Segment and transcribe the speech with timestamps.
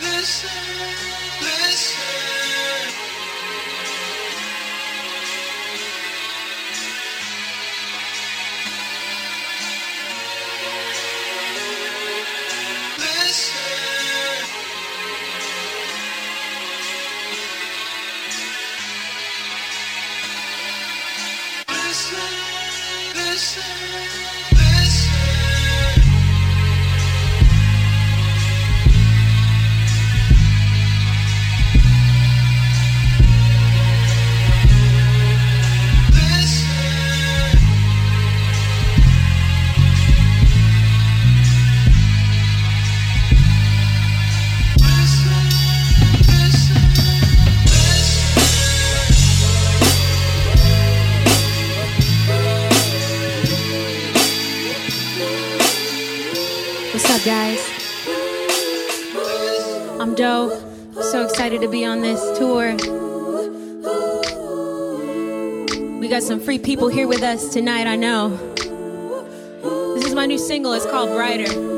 [0.00, 0.50] listen,
[1.40, 2.37] listen.
[67.28, 68.30] us tonight, I know.
[69.94, 71.68] This is my new single, it's called Brighter.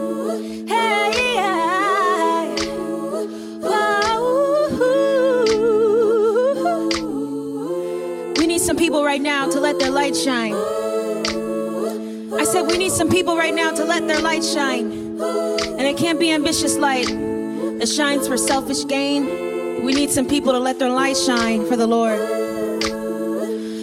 [8.61, 10.55] some people right now to let their light shine.
[10.55, 14.93] I said, we need some people right now to let their light shine.
[15.19, 19.83] And it can't be ambitious light that shines for selfish gain.
[19.83, 22.21] We need some people to let their light shine for the Lord.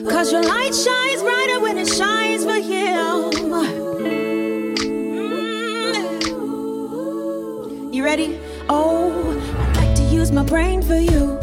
[0.09, 1.06] Cause your light shines.
[10.47, 11.37] brain for you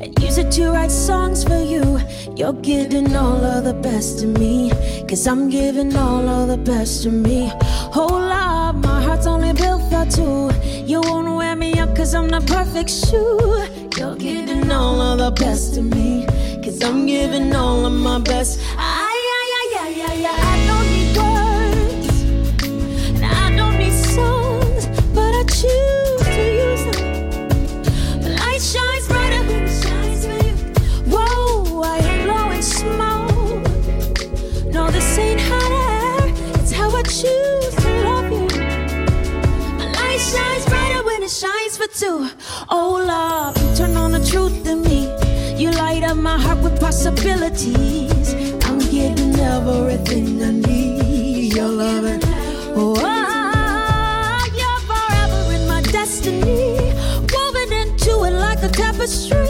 [0.00, 1.98] and use it to write songs for you.
[2.36, 4.70] You're giving all of the best to me,
[5.08, 7.50] cause I'm giving all of the best to me.
[7.52, 10.50] Oh Whole lot, my heart's only built for two.
[10.84, 13.38] You won't wear me up cause I'm the perfect shoe.
[13.98, 16.26] You're giving all of the best to me,
[16.62, 18.60] cause I'm giving all of my best.
[18.76, 18.95] I
[46.96, 48.32] possibilities.
[48.64, 51.54] I'm getting everything I need.
[51.54, 52.04] Your love,
[52.74, 52.96] Oh,
[54.60, 56.78] you're forever in my destiny.
[57.32, 59.45] Woven into it like a tapestry.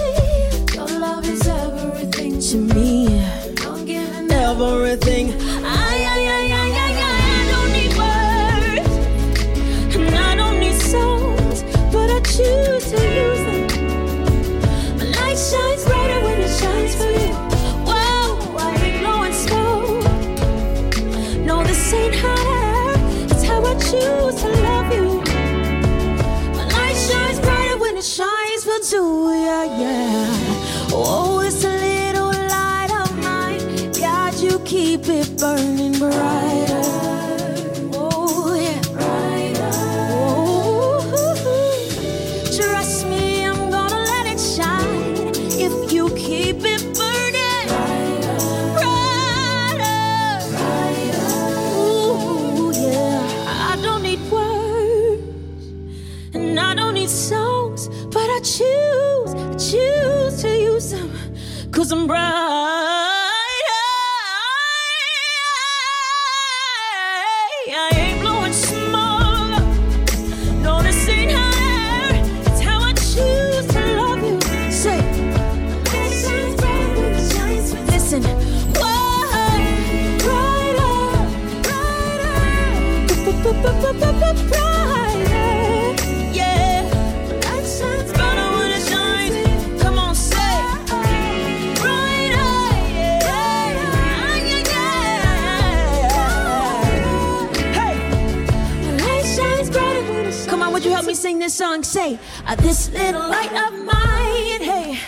[101.16, 104.98] sing this song, say, uh, This little light of mine, hey,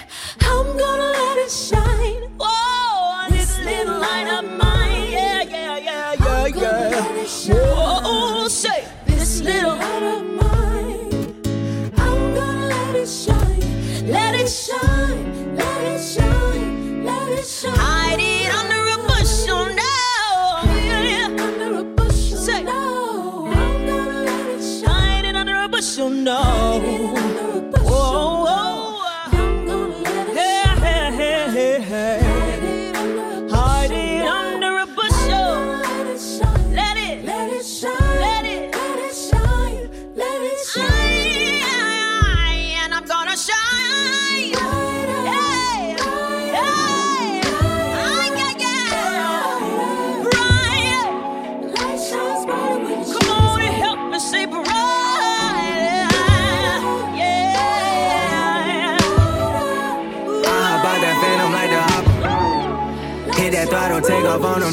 [0.41, 2.18] I'm gonna let it shine.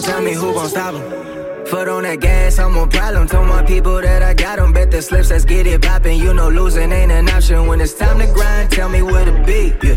[0.05, 1.65] Tell me who gon' stop them.
[1.65, 3.27] Foot on that gas, I'm a problem.
[3.27, 4.71] Told my people that I got them.
[4.71, 6.19] Bet the slips, let's get it poppin'.
[6.19, 7.67] You know losing ain't an option.
[7.67, 9.73] When it's time to grind, tell me where to be.
[9.83, 9.95] Yeah.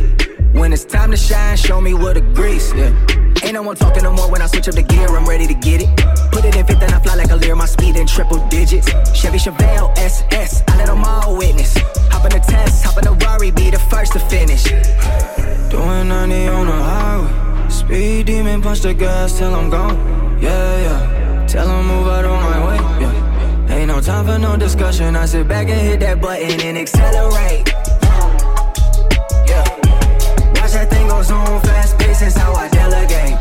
[0.58, 2.72] When it's time to shine, show me where to grease.
[2.74, 2.92] Yeah.
[3.44, 5.54] Ain't no one talking no more when I switch up the gear, I'm ready to
[5.54, 5.90] get it.
[6.32, 8.88] Put it in fifth and I fly like a lear, my speed in triple digits.
[9.14, 11.76] Chevy Chevelle SS, I let them all witness.
[12.10, 14.64] Hop in the test, hop in the Rari, be the first to finish.
[15.70, 17.47] Doing 90 on the highway.
[17.68, 19.96] Speed demon, punch the gas till I'm gone.
[20.40, 21.46] Yeah, yeah.
[21.46, 22.76] Tell them move out of my way.
[23.02, 23.74] Yeah.
[23.74, 25.16] Ain't no time for no discussion.
[25.16, 27.68] I sit back and hit that button and accelerate.
[29.46, 29.64] Yeah.
[30.56, 33.36] Watch that thing go zoom fast, pace is how I delegate.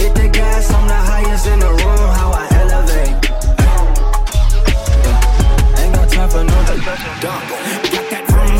[0.00, 3.16] Hit the gas, I'm the highest in the room, how I elevate.
[5.78, 7.97] Ain't time for no discussion.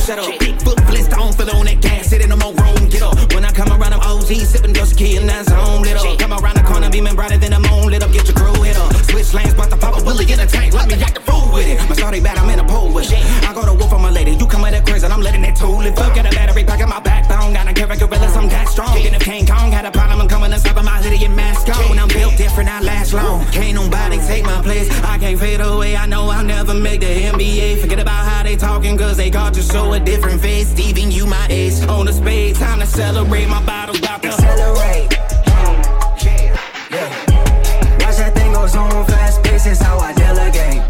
[0.06, 0.40] That room set up.
[0.40, 2.08] Big foot blitz, on feel on that gas.
[2.08, 3.16] Sitting on my room, get up.
[3.34, 6.18] When I come around, I'm OG, sipping just key and that's home lit up.
[6.18, 8.12] Come around the corner, beaming brighter than the moon lit up.
[8.12, 8.94] Get your crew hit up.
[9.10, 10.74] Switch lanes, but the pop a willy in a tank.
[10.74, 11.78] Let me act the fool with it.
[11.88, 13.24] My shorty bad, I'm in a pole with it.
[13.48, 14.32] I go to war for my lady.
[14.32, 16.14] You come with that crazy, and I'm letting that tool live up.
[16.14, 17.52] Get a battery pack in my backbone.
[17.54, 18.94] Got a carry gorillas, I'm that strong.
[18.96, 21.68] Kicking if King Kong had a problem, I'm coming to stop my hoodie and mask
[21.68, 21.98] on.
[21.98, 23.44] I'm built different, I last long.
[23.46, 24.88] Can't nobody take my place.
[25.02, 25.96] I can't fade away.
[25.96, 27.80] I know I'll never make the NBA.
[27.80, 30.68] Forget about how they talking, cause they got to show a different face.
[30.68, 31.82] Steven, you my ace.
[31.88, 33.46] On the spade, time to celebrate.
[33.46, 35.12] My bottle's about to accelerate.
[36.90, 37.08] Yeah.
[38.00, 40.82] Watch that thing go zoom fast, pace is how I delegate.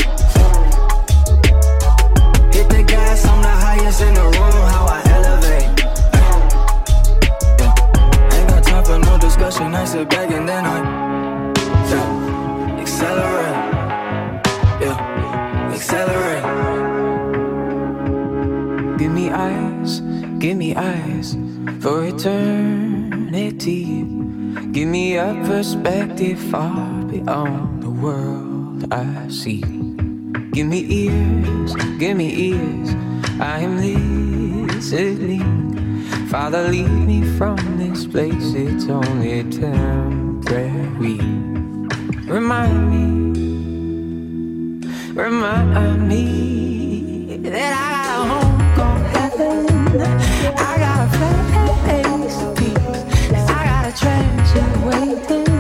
[2.55, 5.69] Hit the gas, I'm the highest in the room, how I elevate.
[8.35, 10.79] Ain't got time for no discussion, I sit back and then I
[12.81, 13.48] accelerate.
[20.39, 21.37] Give me eyes
[21.81, 23.85] for eternity.
[24.73, 29.63] Give me a perspective far beyond the world I see.
[30.53, 32.91] Give me ears, give me ears.
[33.41, 33.77] I am
[34.71, 35.67] listening.
[36.29, 41.19] Father, lead me from this place, it's only temporary.
[42.27, 43.03] Remind me,
[45.15, 47.98] remind me that I
[49.91, 51.17] I got a
[52.43, 53.49] of peace.
[53.49, 55.58] I got a treasure waiting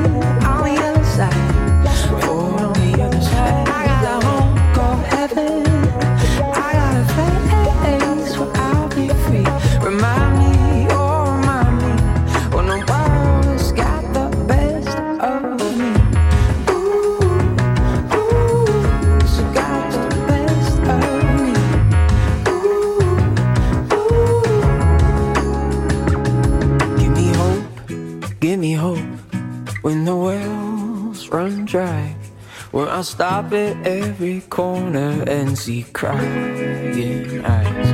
[29.88, 32.14] when the wells run dry.
[32.72, 37.88] When I stop at every corner and see crying eyes.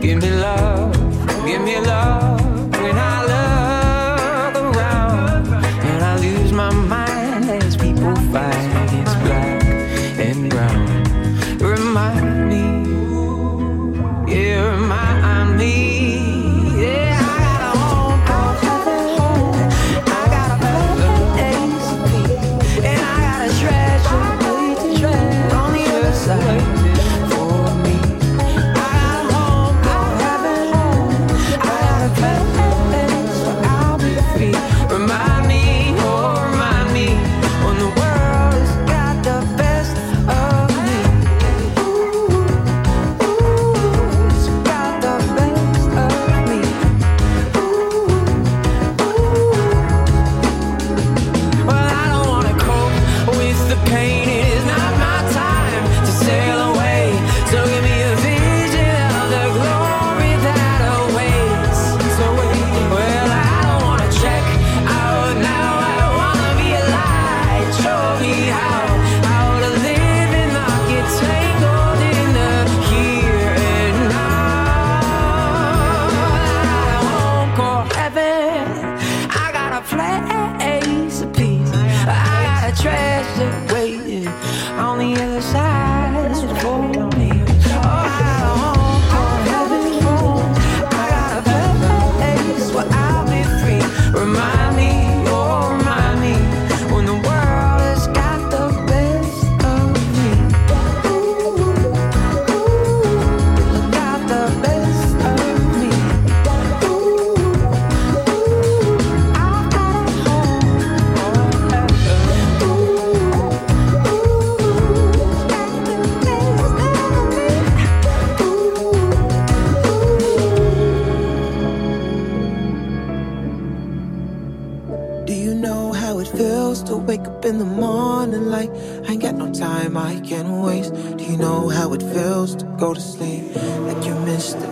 [0.00, 0.96] Give me love,
[1.44, 2.35] give me love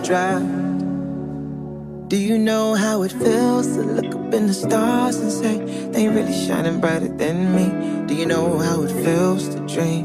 [0.05, 0.45] draft.
[2.09, 5.57] Do you know how it feels to look up in the stars and say
[5.89, 8.05] they really shining brighter than me?
[8.07, 10.03] Do you know how it feels to dream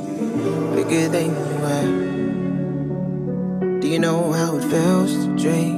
[0.74, 1.92] bigger than you are?
[3.80, 5.76] Do you know how it feels to dream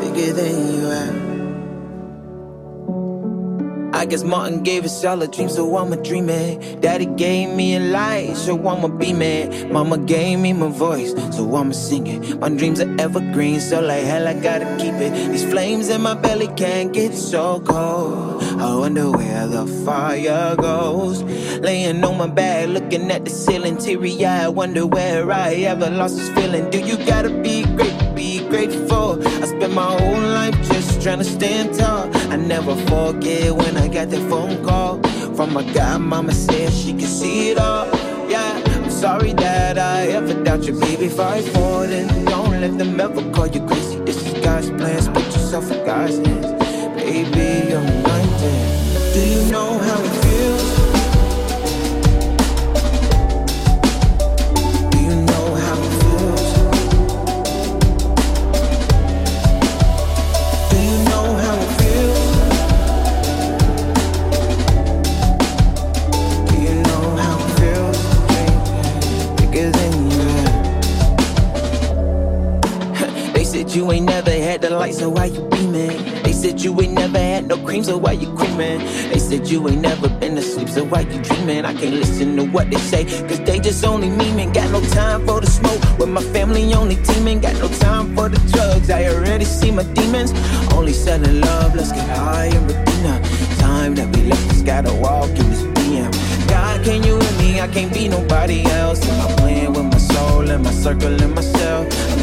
[0.00, 1.25] bigger than you are?
[4.06, 6.80] I guess Martin gave us all a dream, so I'ma dream it.
[6.80, 9.72] Daddy gave me a light, so I'ma be man.
[9.72, 12.38] Mama gave me my voice, so I'ma sing it.
[12.38, 15.10] My dreams are evergreen, so like hell I gotta keep it.
[15.32, 18.44] These flames in my belly can't get so cold.
[18.60, 21.24] I wonder where the fire goes.
[21.58, 26.16] Laying on my back, looking at the ceiling, teary I wonder where I ever lost
[26.16, 26.70] this feeling.
[26.70, 29.20] Do you gotta be great be grateful?
[29.42, 31.95] I spent my whole life just trying to stand tall.
[32.36, 35.00] I never forget when I got that phone call
[35.34, 37.86] from my god mama said she could see it all.
[38.28, 41.08] Yeah, I'm sorry that I ever doubt you, baby.
[41.08, 44.00] Fight forward and don't let them ever call you crazy.
[44.00, 46.52] This is God's plans, put yourself in God's hands.
[47.00, 49.12] Baby, I'm 19.
[49.14, 50.85] Do you know how it feels?
[74.86, 76.22] Lights, so why you beaming?
[76.22, 78.78] They said you ain't never had no cream, so why you creaming?
[79.10, 81.64] They said you ain't never been asleep, so why you dreaming?
[81.64, 84.52] I can't listen to what they say, cause they just only memeing.
[84.54, 87.40] Got no time for the smoke, with my family only teaming.
[87.40, 90.32] Got no time for the drugs, I already see my demons.
[90.72, 92.86] Only selling love, let's get high and redeem
[93.58, 96.12] Time that we left, just gotta walk in this BM.
[96.48, 97.60] God, can you hear me?
[97.60, 99.00] I can't be nobody else.
[99.08, 102.15] Am I playing with my soul and my circle and myself?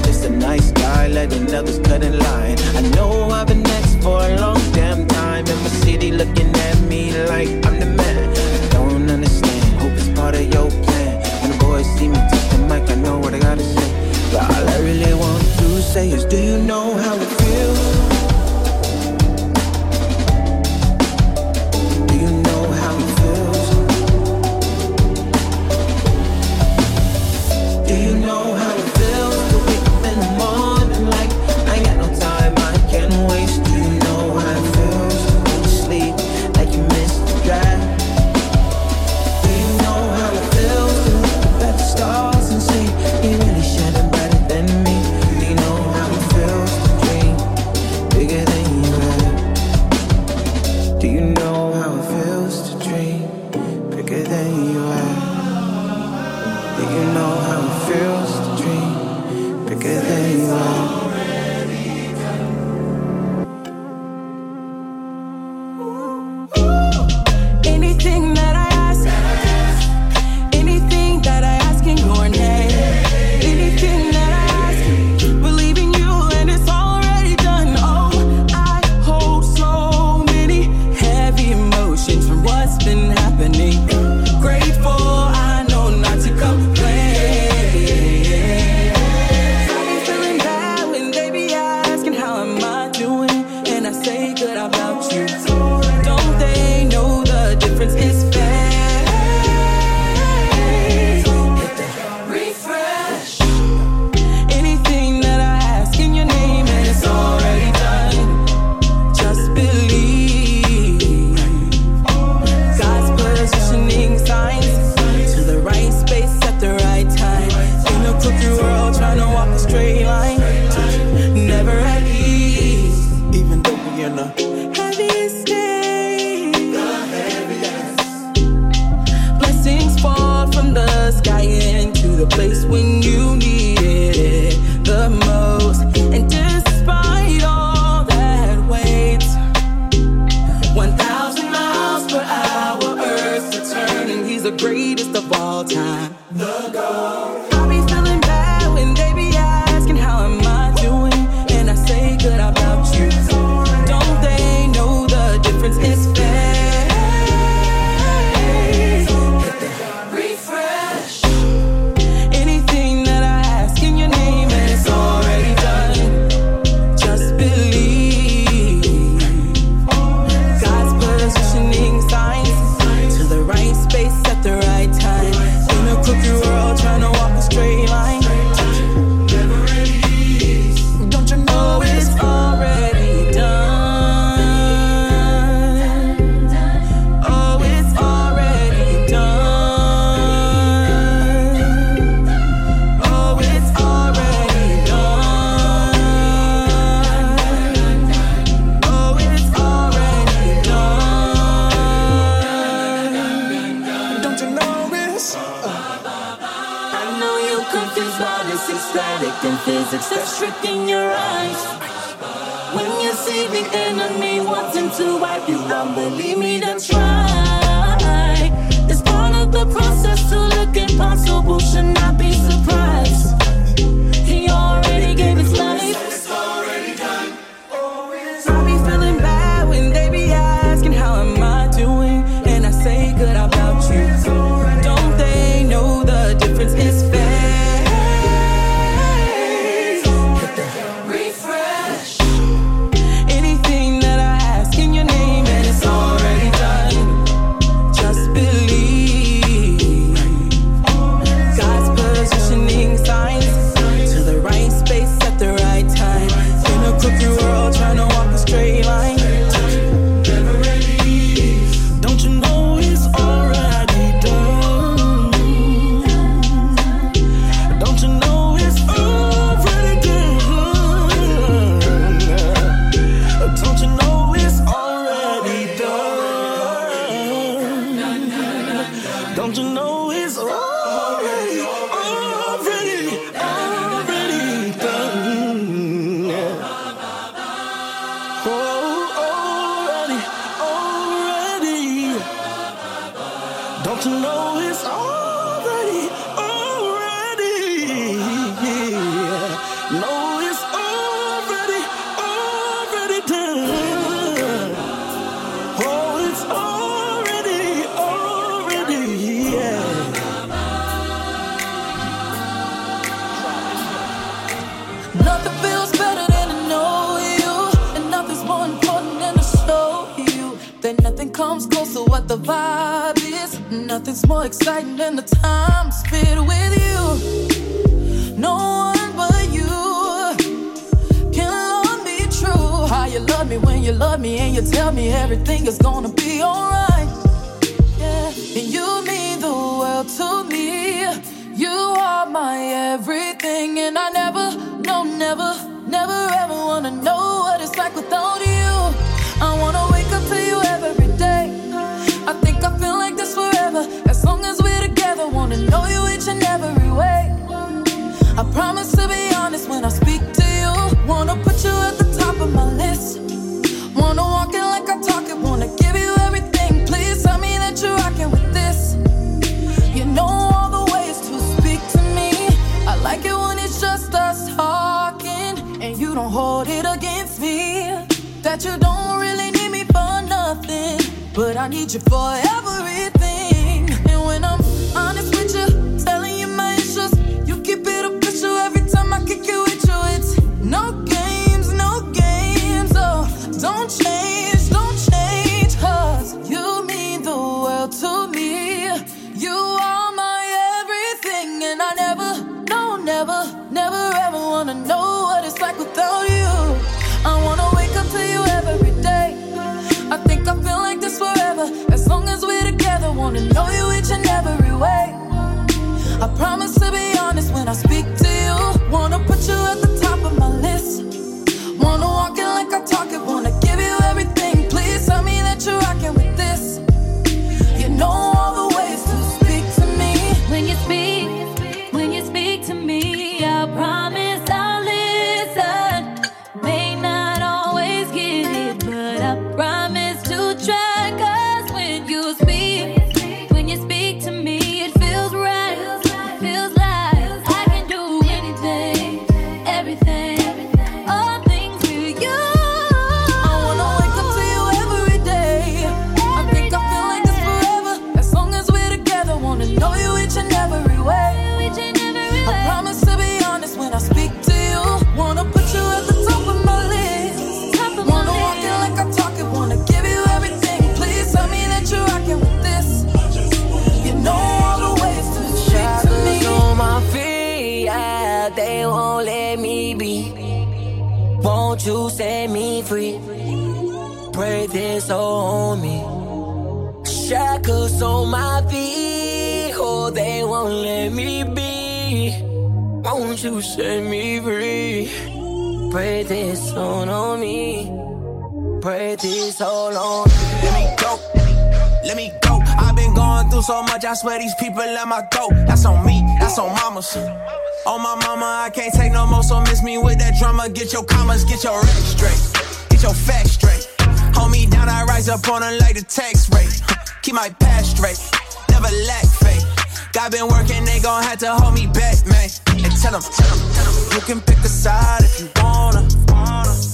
[521.63, 522.49] Gon' have to hold me back, man.
[522.84, 524.13] And tell them, tell them, tell them.
[524.13, 526.08] You can pick a side if you wanna.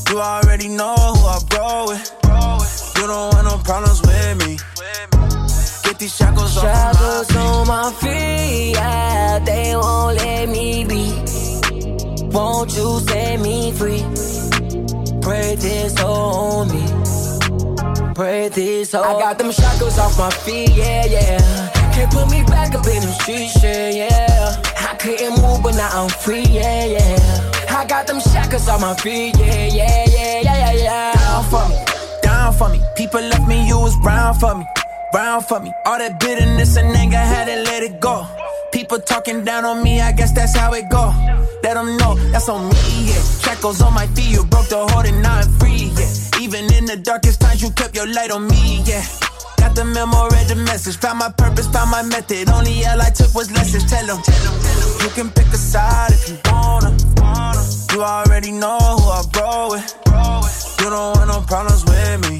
[0.10, 2.12] You already know who I roll with.
[2.98, 4.58] You don't want no problems with me.
[5.84, 11.04] Get these shackles off my Shackles on my feet, yeah, they won't let me be.
[12.32, 14.04] Won't you set me free?
[15.22, 18.14] Pray this on me.
[18.14, 21.79] Pray this on I got them shackles off my feet, yeah, yeah.
[22.00, 24.62] Can't put me back up in them streets, yeah, yeah.
[24.90, 27.52] I couldn't move, but now I'm free, yeah, yeah.
[27.68, 31.14] I got them shackles on my feet, yeah, yeah, yeah, yeah, yeah, yeah.
[31.14, 31.76] Down for me,
[32.22, 32.80] down for me.
[32.96, 34.66] People left me, you was round for me,
[35.14, 35.74] round for me.
[35.86, 38.26] All that bitterness and anger, had to let it go.
[38.72, 41.12] People talking down on me, I guess that's how it go.
[41.64, 43.22] Let them know that's on me, yeah.
[43.44, 46.40] Shackles on my feet, you broke the hold and now I'm free, yeah.
[46.40, 49.04] Even in the darkest times, you kept your light on me, yeah.
[49.60, 50.98] Got the memo, read the message.
[50.98, 52.50] Found my purpose, found my method.
[52.50, 53.86] Only L I took was lessons.
[53.90, 55.02] Tell them, tell them, tell them.
[55.04, 56.96] You can pick a side if you wanna.
[57.92, 59.88] You already know who I roll with.
[60.80, 62.40] You don't want no problems with me.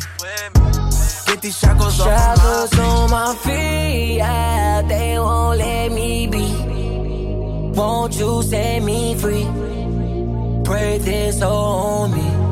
[1.26, 4.18] Get these shackles, shackles on my feet.
[4.18, 6.48] Yeah, they won't let me be.
[7.76, 9.48] Won't you set me free?
[10.64, 12.49] Pray this on me.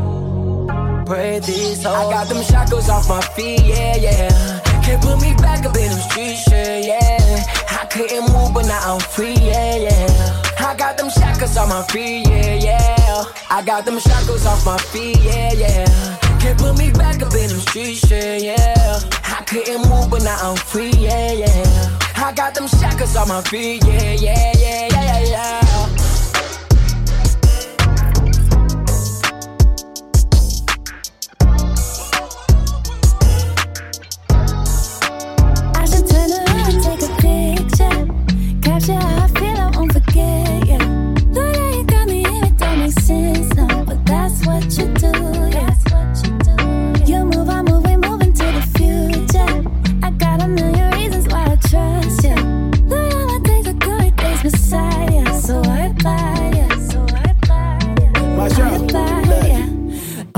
[1.07, 4.59] Pray this on I got them shackles off my feet, yeah, yeah.
[4.83, 7.45] Can't put me back up in them streets, yeah, yeah.
[7.69, 10.41] I couldn't move, but now I'm free, yeah, yeah.
[10.59, 13.23] I got them shackles off my feet, yeah, yeah.
[13.49, 15.85] I got them shackles off my feet, yeah, yeah.
[16.41, 18.99] Can't put me back up in them streets, yeah, yeah.
[19.23, 21.99] I couldn't move, but now I'm free, yeah, yeah.
[22.17, 25.66] I got them shackles off my feet, yeah, yeah, yeah, yeah, yeah,
[38.87, 39.26] picture.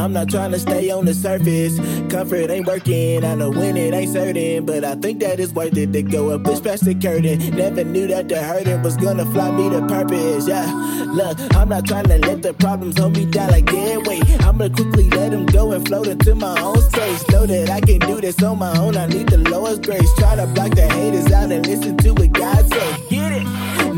[0.09, 1.77] I'm not trying to stay on the surface.
[2.11, 3.23] Comfort ain't working.
[3.23, 6.31] I know when it ain't certain, but I think that it's worth it to go
[6.31, 7.55] and push past the curtain.
[7.55, 10.47] Never knew that the hurting was gonna fly me to purpose.
[10.47, 10.65] Yeah,
[11.13, 14.23] look, I'm not trying to let the problems hold me down like dead weight.
[14.41, 17.29] I'ma quickly let them go and float into my own space.
[17.29, 18.97] Know that I can do this on my own.
[18.97, 20.11] I need the lowest grace.
[20.15, 23.08] Try to block the haters out and listen to what God say.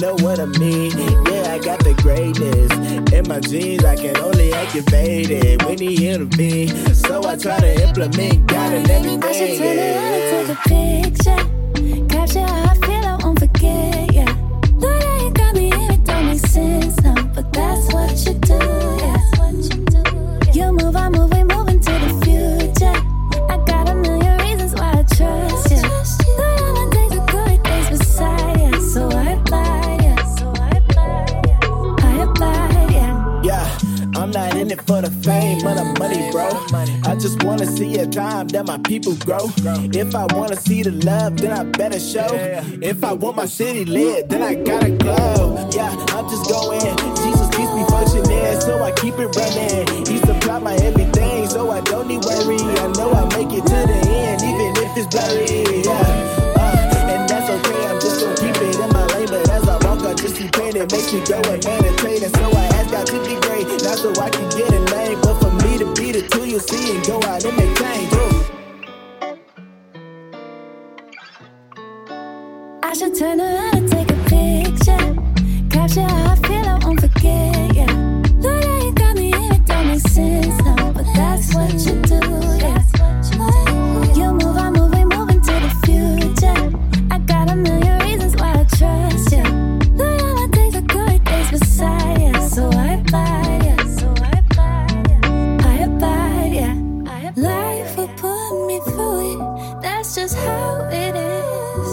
[0.02, 0.98] Know what I mean?
[0.98, 2.72] Yeah, I got the greatness
[3.14, 3.86] in my genes.
[3.86, 6.70] I can only activate it when he intervene.
[6.96, 9.24] So I try to implement God in everything.
[9.24, 10.62] I should turn around and take a
[11.14, 11.42] picture.
[12.10, 14.26] Capture how I feel, I won't forget, yeah.
[14.80, 17.14] That you got me and it don't make sense, no.
[17.36, 19.22] But that's what you do, yeah.
[19.54, 19.91] You
[34.72, 36.48] it for the fame or the money, bro.
[37.04, 39.52] I just wanna see a time that my people grow.
[39.94, 42.30] If I wanna see the love, then I better show.
[42.82, 45.70] If I want my city lit, then I gotta go.
[45.74, 46.80] Yeah, I'm just going.
[47.24, 50.06] Jesus keeps me functioning, so I keep it running.
[50.06, 52.58] He supply my everything, so I don't need worry.
[52.58, 55.84] I know I make it to the end, even if it's blurry.
[55.84, 56.00] Yeah,
[56.64, 57.88] uh, and that's okay.
[57.88, 59.68] I'm just gonna keep it in my lane, but as
[60.42, 60.74] I I keep praying.
[60.74, 64.12] Makes me go and meditate, and so I ask God to be great, not so
[64.20, 67.06] I can get a name, but for me to be the two you see and
[67.06, 68.14] go out and make change.
[72.84, 75.16] I should turn around and take a picture.
[75.70, 77.86] Capture how I feel, I won't forget, yeah.
[78.42, 80.92] Know that you got me and it don't make sense, no.
[80.94, 82.11] But that's what you do,
[98.18, 99.82] put me through it.
[99.82, 101.90] That's just how it is.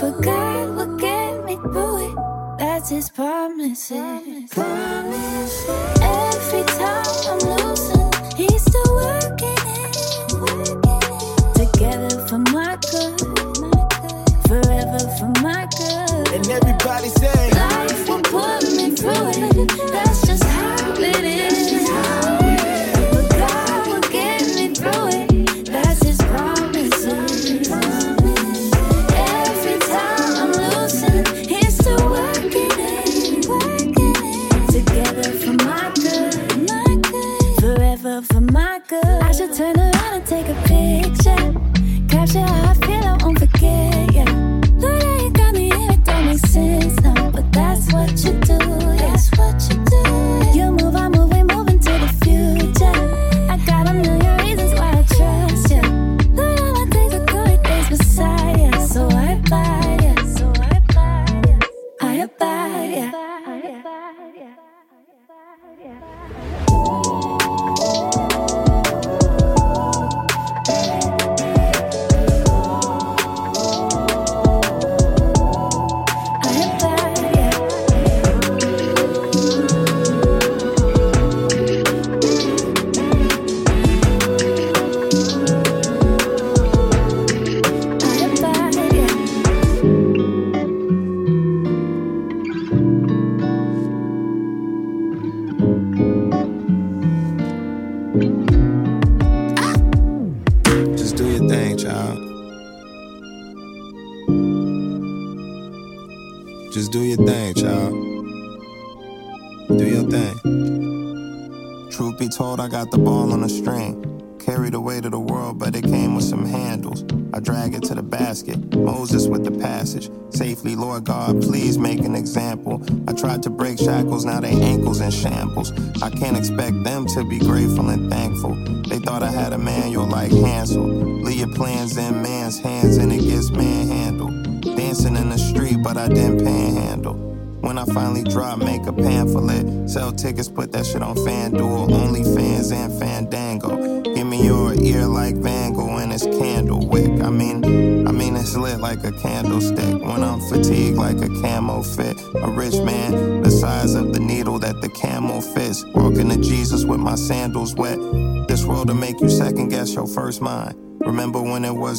[0.00, 2.16] But God will get me through it.
[2.58, 3.92] That's His promises.
[6.02, 9.96] Every time I'm losing, He's still working it.
[11.54, 13.20] Together for my good,
[14.48, 16.28] forever for my good.
[16.34, 17.50] And everybody say,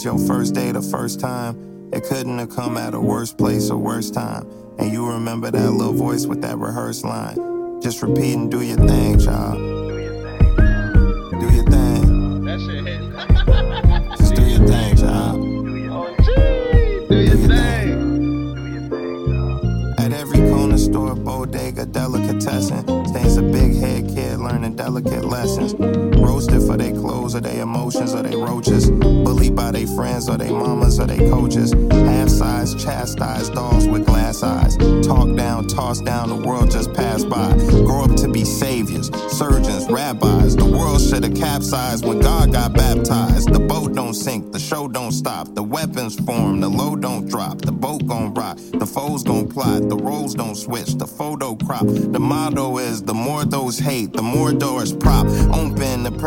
[0.01, 1.89] was your first day the first time.
[1.93, 4.49] It couldn't have come at a worse place or worse time.
[4.79, 7.81] And you remember that little voice with that rehearsed line.
[7.81, 9.70] Just repeat and do your thing, child.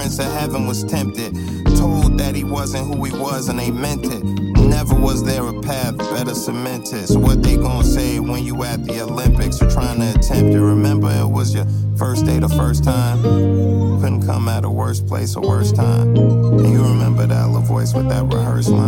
[0.05, 1.35] prince of heaven was tempted.
[1.79, 4.23] Told that he wasn't who he was and they meant it.
[4.23, 7.09] Never was there a path better cemented.
[7.09, 9.63] So what they gonna say when you at the Olympics?
[9.63, 10.61] You're trying to attempt it.
[10.61, 11.65] Remember it was your
[11.97, 13.23] first day the first time.
[14.03, 16.15] Couldn't come at a worse place or worse time.
[16.15, 18.84] And you remember that little voice with that rehearsed line.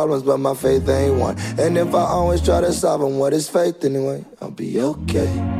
[0.00, 1.38] problems, but my faith ain't one.
[1.58, 4.24] And if I always try to solve them, what is faith anyway?
[4.40, 5.59] I'll be okay.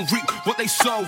[0.00, 1.04] Gon' reap what they sow.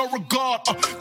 [0.00, 0.60] No regard.
[0.66, 0.99] Uh,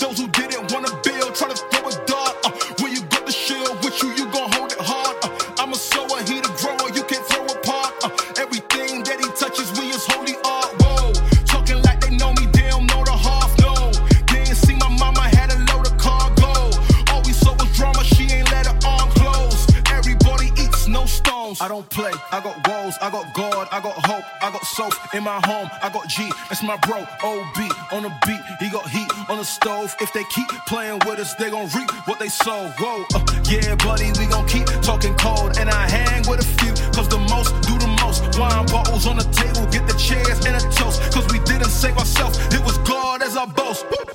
[25.13, 27.57] in my home, I got G, that's my bro, OB
[27.91, 29.95] on the beat, he got heat on the stove.
[29.99, 32.71] If they keep playing with us, they gon' reap what they sow.
[32.79, 36.73] Whoa, uh, yeah, buddy, we gon' keep talking cold, and I hang with a few,
[36.93, 38.37] cause the most do the most.
[38.37, 41.97] Wine bottles on the table, get the chairs and a toast, cause we didn't save
[41.97, 43.85] ourselves, it was God as our boast.
[43.89, 44.08] Look,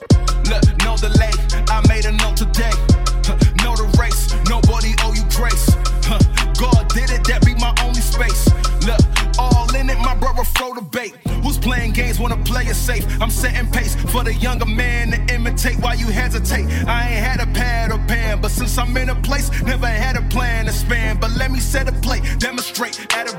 [12.55, 13.05] wanna safe?
[13.21, 16.67] I'm setting pace for the younger man to imitate while you hesitate.
[16.87, 20.17] I ain't had a pad or pen, but since I'm in a place, never had
[20.17, 21.19] a plan to span.
[21.21, 23.37] But let me set a plate, demonstrate at a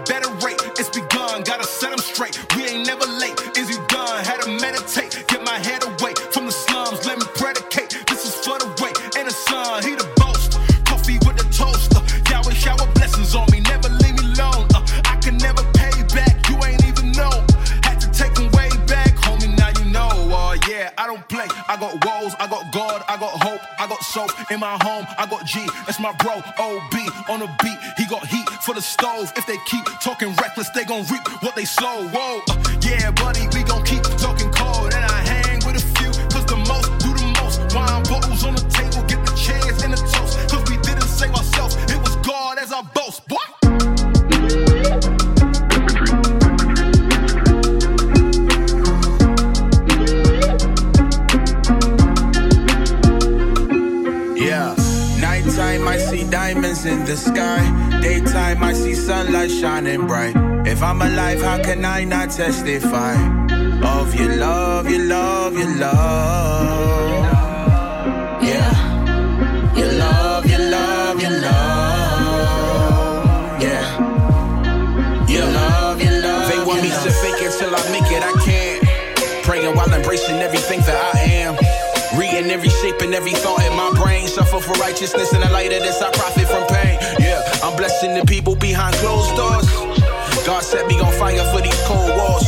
[24.15, 25.05] soap in my home.
[25.17, 25.59] I got G.
[25.85, 26.35] That's my bro.
[26.57, 26.95] OB
[27.27, 27.77] on the beat.
[27.97, 29.31] He got heat for the stove.
[29.35, 32.07] If they keep talking reckless, they gon' reap what they sow.
[32.15, 33.45] Whoa, uh, yeah, buddy,
[55.55, 57.63] Nighttime, I see diamonds in the sky.
[58.01, 60.35] Daytime, I see sunlight shining bright.
[60.67, 63.15] If I'm alive, how can I not testify
[63.81, 67.23] of your love, your love, your love?
[68.43, 69.77] Yeah.
[69.77, 71.61] Your love, your love, your love.
[73.61, 75.25] Yeah.
[75.29, 76.49] Your love, your love.
[76.49, 78.83] They want me to fake it till I make it, I can't.
[79.45, 81.74] Praying while embracing everything that I am.
[82.35, 84.27] Reading every shape and every thought in my brain.
[84.27, 86.99] Suffer for righteousness in the light of this, I profit from pain.
[87.15, 89.63] Yeah, I'm blessing the people behind closed doors.
[90.43, 92.43] God set me on fire for these cold walls.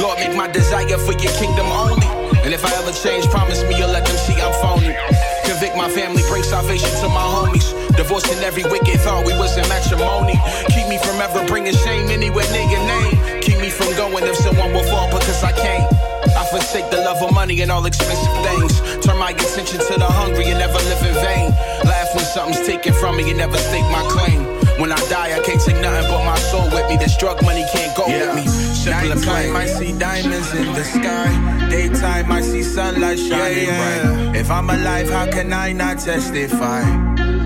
[0.00, 2.08] Lord, make my desire for your kingdom only.
[2.40, 4.96] And if I ever change, promise me you'll let them see I'm phony.
[5.44, 7.68] Convict my family, bring salvation to my homies.
[8.00, 10.40] Divorcing every wicked thought we was in matrimony.
[10.72, 13.42] Keep me from ever bringing shame anywhere near your name.
[13.44, 16.11] Keep me from going if someone will fall because I can't.
[16.52, 18.78] I forsake the love of money and all expensive things.
[19.06, 21.50] Turn my attention to the hungry and never live in vain.
[21.88, 24.44] Laugh when something's taken from me and never stake my claim.
[24.78, 26.98] When I die, I can't take nothing but my soul with me.
[26.98, 28.46] This drug money can't go with me.
[28.48, 29.14] Simple.
[29.14, 31.68] Nighttime, I see diamonds in the sky.
[31.70, 34.36] Daytime, I see sunlight shining bright.
[34.36, 36.82] If I'm alive, how can I not testify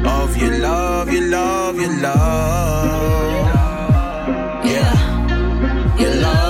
[0.05, 3.47] of your love, your love, your love?
[4.65, 5.97] Yeah.
[5.97, 6.46] Your love,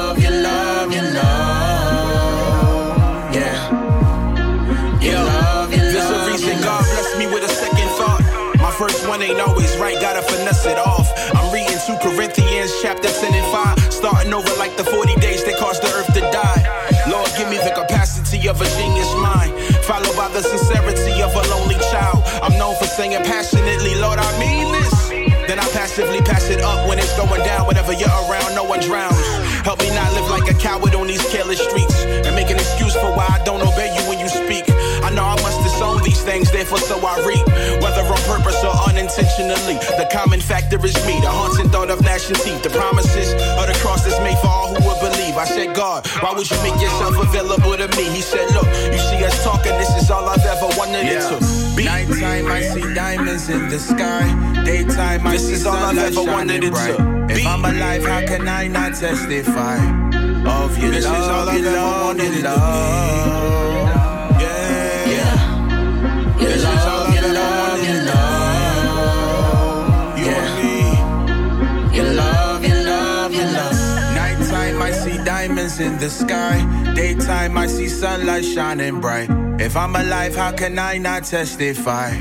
[8.76, 11.08] first one ain't always right, gotta finesse it off.
[11.34, 13.92] I'm reading 2 Corinthians chapter 10 and 5.
[13.92, 16.60] Starting over like the 40 days that caused the earth to die.
[17.08, 19.56] Lord, give me the capacity of a genius mind.
[19.88, 22.22] Followed by the sincerity of a lonely child.
[22.44, 25.08] I'm known for singing passionately, Lord, I mean this.
[25.48, 27.66] Then I passively pass it up when it's going down.
[27.66, 29.26] Whenever you're around, no one drowns.
[29.64, 32.04] Help me not live like a coward on these careless streets.
[32.04, 34.68] And make an excuse for why I don't obey you when you speak.
[35.06, 37.46] I know I must disown these things, therefore so I reap.
[40.46, 42.62] Factor is me, the haunting thought of gnashing teeth.
[42.62, 45.36] The promises of the cross that's made for all who would believe.
[45.36, 48.04] I said, God, why would you make yourself available to me?
[48.14, 51.36] He said, Look, you see us talking, this is all I've ever wanted it to
[51.76, 51.84] be.
[51.84, 54.24] Nighttime, I see diamonds in the sky.
[54.64, 56.96] Daytime, I This see is all I've ever wanted it bright.
[56.96, 57.46] to If.
[57.46, 59.76] I'm alive, how can I not testify
[60.46, 63.95] of your This is all love, I've ever love, wanted it to love?
[75.80, 76.56] In the sky.
[76.94, 79.28] Daytime, I see sunlight shining bright.
[79.60, 82.12] If I'm alive, how can I not testify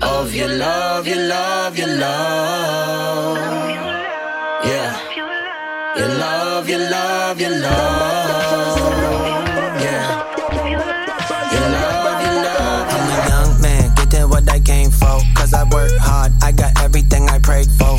[0.00, 3.36] of your love, your love, your love?
[4.64, 4.98] Yeah.
[5.96, 8.78] Your love, your love, your love.
[9.80, 10.06] Yeah.
[11.52, 12.86] Your love, your love.
[12.94, 15.20] I'm a young man, getting what I came for.
[15.34, 17.91] Cause I work hard, I got everything I prayed for.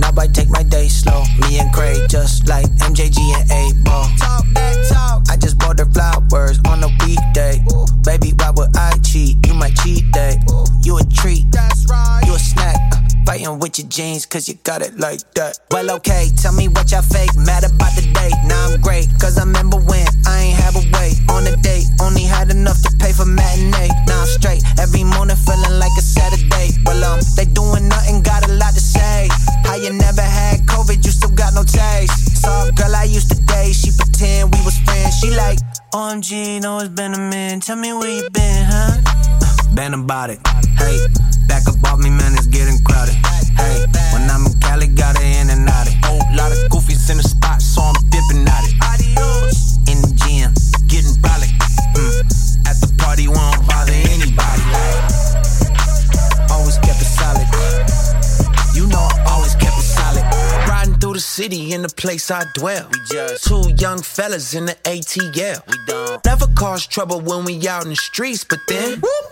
[0.00, 1.24] Money came fast, so now I take my day slow.
[1.40, 4.08] Me and Craig, just like MJG and A Ball.
[4.18, 5.24] Talk that talk.
[5.30, 7.64] I just bought her flowers on a weekday.
[8.04, 9.36] Baby, why would I cheat?
[9.46, 10.38] You my cheat day.
[10.82, 11.50] You a treat.
[11.52, 12.22] That's right.
[12.26, 12.76] You a snack.
[12.92, 12.96] Uh,
[13.26, 15.58] Fighting with your jeans, cause you got it like that.
[15.70, 17.36] Well, okay, tell me what y'all fake.
[17.36, 18.34] Mad about the date.
[18.46, 21.86] Now I'm great, cause I remember when I ain't have a way on a date.
[22.00, 23.88] Only had enough to pay for matinee.
[24.06, 24.64] Now I'm straight.
[24.80, 26.74] Every morning feeling like a Saturday.
[26.84, 28.79] Well, um, they doing nothing, got a lot to.
[29.70, 32.42] How you never had COVID, you still got no taste.
[32.42, 35.16] Saw a girl I used to date, she pretend we was friends.
[35.20, 35.60] She like,
[35.94, 37.62] oh, OMG, know it's been a minute.
[37.62, 38.98] Tell me where you been, huh?
[39.72, 40.40] Been about it.
[40.74, 41.06] Hey,
[41.46, 43.14] back up off me, man, it's getting crowded.
[43.54, 45.94] Hey, when I'm in Cali, got it in and out it.
[46.02, 48.29] Whole lot of goofies in the spot, so I'm dipping
[61.20, 62.88] the city in the place I dwell.
[62.90, 65.66] We just two young fellas in the ATL.
[65.68, 69.24] We don't never cause trouble when we out in the streets, but then whoop,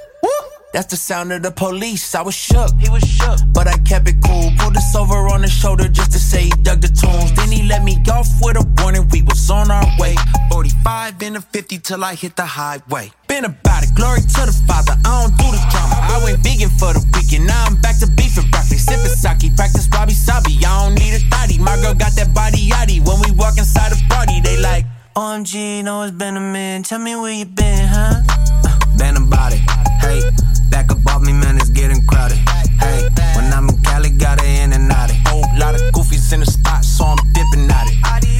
[0.73, 2.15] that's the sound of the police.
[2.15, 2.71] I was shook.
[2.79, 4.53] He was shook, but I kept it cool.
[4.59, 7.33] Pulled us over on the shoulder just to say he dug the tunes.
[7.33, 9.09] Then he let me off with a warning.
[9.11, 10.15] We was on our way.
[10.51, 13.11] 45 in a 50 till I hit the highway.
[13.29, 13.95] Been about it.
[13.95, 14.93] Glory to the Father.
[15.05, 15.97] I don't do the drama.
[16.13, 17.47] I went vegan for the weekend.
[17.47, 18.77] Now I'm back to beef and broccoli.
[18.77, 19.57] Sipping sake.
[19.57, 20.61] Practice wabi sabi.
[20.67, 21.59] I don't need a thotty.
[21.59, 23.01] My girl got that body yaddy.
[23.01, 24.85] When we walk inside the party, they like.
[25.19, 26.87] OMG, know it's been a minute.
[26.87, 28.23] Tell me where you been, huh?
[28.29, 29.59] Uh, been about it.
[29.99, 30.23] Hey,
[30.71, 32.39] back up off me, man, it's getting crowded.
[32.79, 35.17] Hey, when I'm in Cali, got it in and out it.
[35.27, 38.38] Whole lot of goofies in the spot, so I'm dipping at it.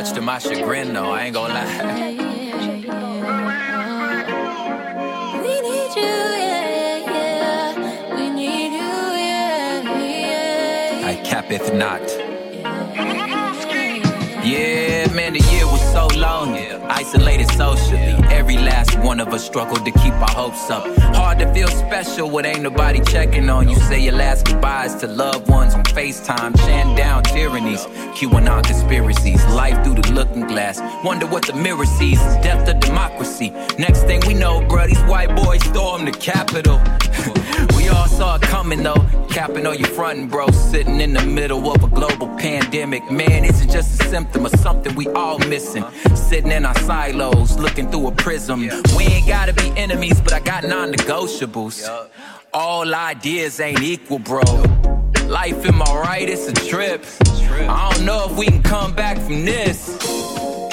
[0.00, 1.78] Much to my chagrin, though, I ain't gonna lie.
[5.42, 8.14] We need you, yeah, yeah.
[8.14, 8.94] We need you,
[9.26, 9.82] yeah,
[10.12, 11.10] yeah.
[11.10, 12.02] I capeth not.
[14.46, 16.56] Yeah, man, the year was so long.
[17.00, 18.17] Isolated socially.
[18.38, 20.86] Every last one of us struggled to keep our hopes up.
[21.16, 23.74] Hard to feel special when ain't nobody checking on you.
[23.74, 26.56] Say your last goodbyes to loved ones on FaceTime.
[26.58, 27.84] Chant down tyrannies.
[28.16, 29.44] QAnon conspiracies.
[29.46, 30.80] Life through the looking glass.
[31.04, 32.20] Wonder what the mirror sees.
[32.20, 33.50] Is death of democracy.
[33.76, 36.80] Next thing we know, bruh, these white boys storm the Capitol.
[37.76, 39.04] we all saw it coming though.
[39.30, 40.48] Capping on your frontin', bro.
[40.50, 43.10] Sitting in the middle of a global pandemic.
[43.10, 45.84] Man, is it just a symptom of something we all missing?
[46.14, 48.60] Sitting in our silos, looking through a prism.
[48.94, 51.78] We ain't gotta be enemies, but I got non negotiables.
[52.52, 54.42] All ideas ain't equal, bro.
[55.24, 56.28] Life, am I right?
[56.28, 57.06] It's a trip.
[57.22, 59.78] I don't know if we can come back from this.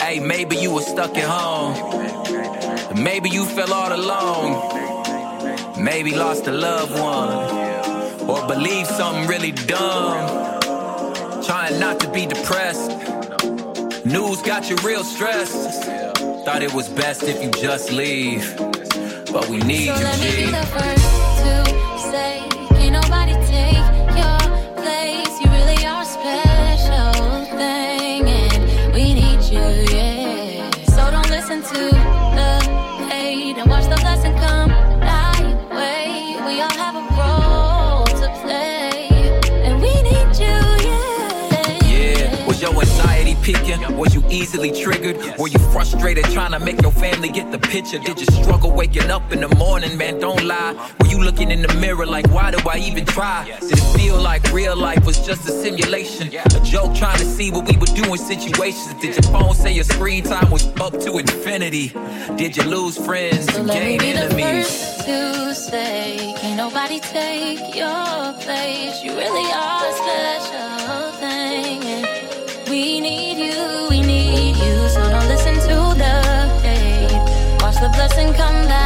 [0.00, 1.74] hey, maybe you were stuck at home.
[3.04, 4.52] Maybe you fell all alone.
[5.84, 7.30] Maybe lost a loved one.
[8.30, 10.16] Or believe something really dumb.
[11.44, 12.92] Trying not to be depressed.
[14.06, 16.03] News got you real stressed.
[16.44, 18.54] Thought it was best if you just leave.
[19.32, 21.03] But we need So you,
[43.92, 45.16] Was you easily triggered?
[45.38, 47.98] Were you frustrated trying to make your family get the picture?
[47.98, 50.18] Did you struggle waking up in the morning, man?
[50.18, 50.74] Don't lie.
[51.00, 53.44] Were you looking in the mirror like, why do I even try?
[53.60, 56.28] Did it feel like real life was just a simulation?
[56.28, 58.94] A joke trying to see what we would do in situations?
[59.00, 61.88] Did your phone say your screen time was up to infinity?
[62.36, 64.66] Did you lose friends So and let me gain enemies?
[64.68, 69.02] first to say, can't nobody take your place.
[69.04, 71.82] You really are a special thing.
[71.84, 73.33] And we need
[78.06, 78.83] blessing come thy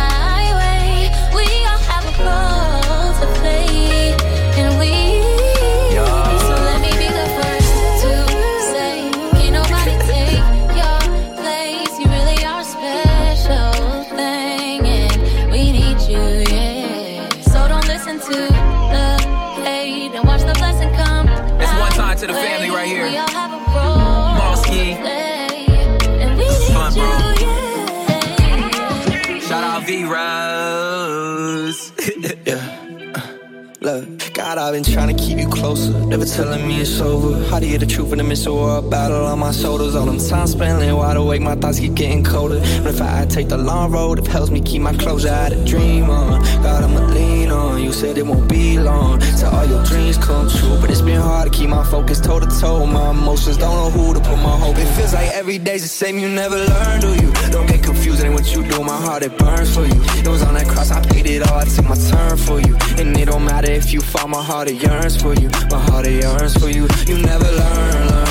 [34.87, 34.95] Look,
[35.39, 35.93] You closer.
[36.07, 37.45] Never telling me it's over.
[37.49, 39.95] How to hear the truth in the midst of a battle on my shoulders.
[39.95, 42.59] All them time spent wide awake, my thoughts keep getting colder.
[42.83, 45.29] But if I take the long road, it helps me keep my closure.
[45.29, 46.43] I had a dream on.
[46.63, 47.83] God, I'ma lean on.
[47.83, 50.77] You said it won't be long till all your dreams come true.
[50.81, 52.85] But it's been hard to keep my focus toe to toe.
[52.87, 54.77] My emotions don't know who to put my hope.
[54.77, 56.19] It feels like every day's the same.
[56.19, 57.33] You never learn, do you?
[57.51, 58.83] Don't get confused in what you do.
[58.83, 60.01] My heart it burns for you.
[60.19, 61.59] It was on that cross, I paid it all.
[61.59, 64.29] I took my turn for you, and it don't matter if you fall.
[64.29, 65.51] My heart it yearns for you.
[65.71, 66.87] My heart it yearns for you.
[67.07, 68.28] You never learn, learn,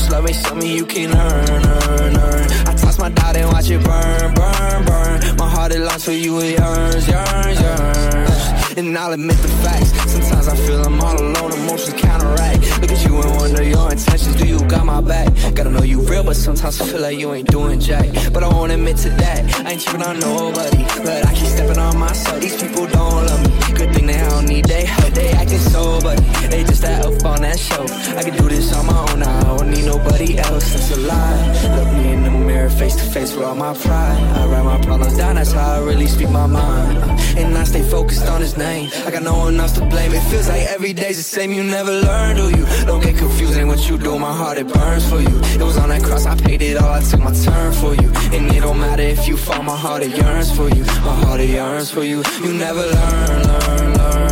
[0.00, 2.46] This love ain't something you can earn, earn, earn.
[2.66, 5.36] I toss my doubt and watch it burn, burn, burn.
[5.36, 6.40] My heart it longs for you.
[6.40, 8.78] It yearns, yearns, yearns.
[8.78, 9.92] And I'll admit the facts.
[10.10, 11.52] Sometimes I feel I'm all alone.
[11.52, 12.80] Emotions counteract.
[12.80, 14.36] Look at you and wonder your intentions.
[14.36, 15.28] Do you got my back?
[15.54, 18.08] Gotta know you real, but sometimes I feel like you ain't doing jack.
[18.32, 19.66] But I won't admit to that.
[19.66, 20.82] I ain't tripping on nobody.
[21.04, 22.40] But I keep stepping on myself.
[22.40, 23.74] These people don't love me.
[23.74, 25.12] Good thing they don't need they help.
[25.12, 26.16] They acting sober.
[26.48, 27.84] They just that up on that show.
[28.16, 29.22] I can do this on my own.
[29.22, 30.66] I don't need nobody else.
[30.72, 31.40] That's a lie.
[31.76, 34.18] Look me in the mirror, face to face with all my pride.
[34.38, 35.34] I write my problems down.
[35.36, 36.96] That's how I really speak my mind.
[37.40, 38.90] And I stay focused on his name.
[39.06, 40.12] I got no one else to blame.
[40.18, 41.50] It feels like every day's the same.
[41.52, 42.64] You never learn, do you?
[42.88, 44.18] Don't get confused in what you do.
[44.18, 45.36] My heart it burns for you.
[45.58, 46.24] It was on that cross.
[46.26, 46.92] I paid it all.
[47.00, 48.10] I took my turn for you.
[48.34, 49.62] And it don't matter if you fall.
[49.62, 50.84] My heart it yearns for you.
[51.08, 52.22] My heart it yearns for you.
[52.44, 53.79] You never learn, learn,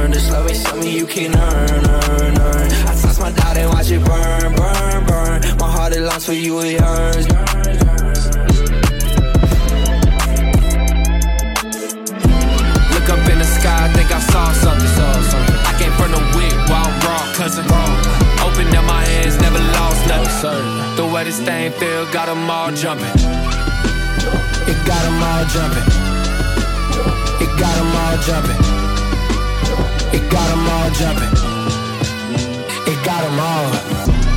[0.09, 0.13] learn.
[0.13, 2.73] This love ain't something you can earn, earn, earn.
[2.87, 5.59] I toss my doubt and watch it burn, burn, burn.
[5.59, 6.61] My heart it longs for you.
[6.61, 7.27] It yearns.
[12.95, 14.89] Look up in the sky, I think I saw something.
[14.89, 15.57] Saw something.
[15.67, 17.65] I came from the wick while I'm raw, cousin.
[18.45, 20.97] Open up my hands, never lost nothing.
[20.97, 23.07] The way this thing feel, got them all jumping.
[24.69, 25.87] It got them all jumping.
[27.41, 28.88] It got them all jumping.
[30.13, 31.33] It got them all jumping.
[32.91, 33.71] It got them all.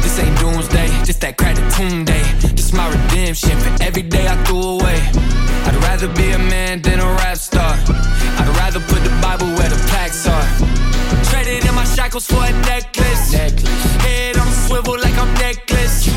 [0.02, 2.24] This ain't doomsday, just that crack the tomb day.
[2.56, 5.00] Just my redemption for every day I threw away.
[5.68, 7.74] I'd rather be a man than a rap star.
[8.40, 10.48] I'd rather put the Bible where the plaques are.
[11.30, 13.34] Traded in my shackles for a necklace.
[13.34, 16.08] Head on a swivel like I'm necklace.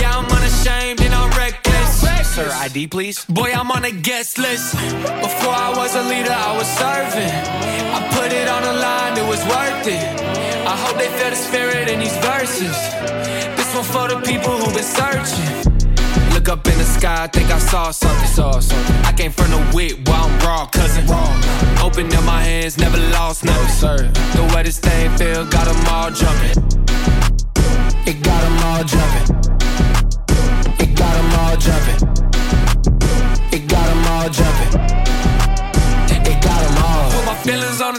[0.00, 1.63] Yeah, I'm unashamed and I'm reckless.
[2.34, 3.24] Sir, ID please.
[3.26, 4.74] Boy, I'm on a guest list.
[4.74, 7.30] Before I was a leader, I was serving.
[7.94, 10.02] I put it on the line, it was worth it.
[10.66, 12.74] I hope they feel the spirit in these verses.
[13.54, 15.54] This one for the people who've been searching.
[16.34, 18.26] Look up in the sky, I think I saw something.
[18.26, 18.96] Saw something.
[19.06, 21.06] I came from the whip while I'm raw, cousin.
[21.06, 21.38] Wrong.
[21.86, 23.68] Open up my hands, never lost nothing.
[23.68, 24.10] sir.
[24.34, 26.58] The way this thing feel, got them all jumping.
[28.10, 29.43] It got them all jumping.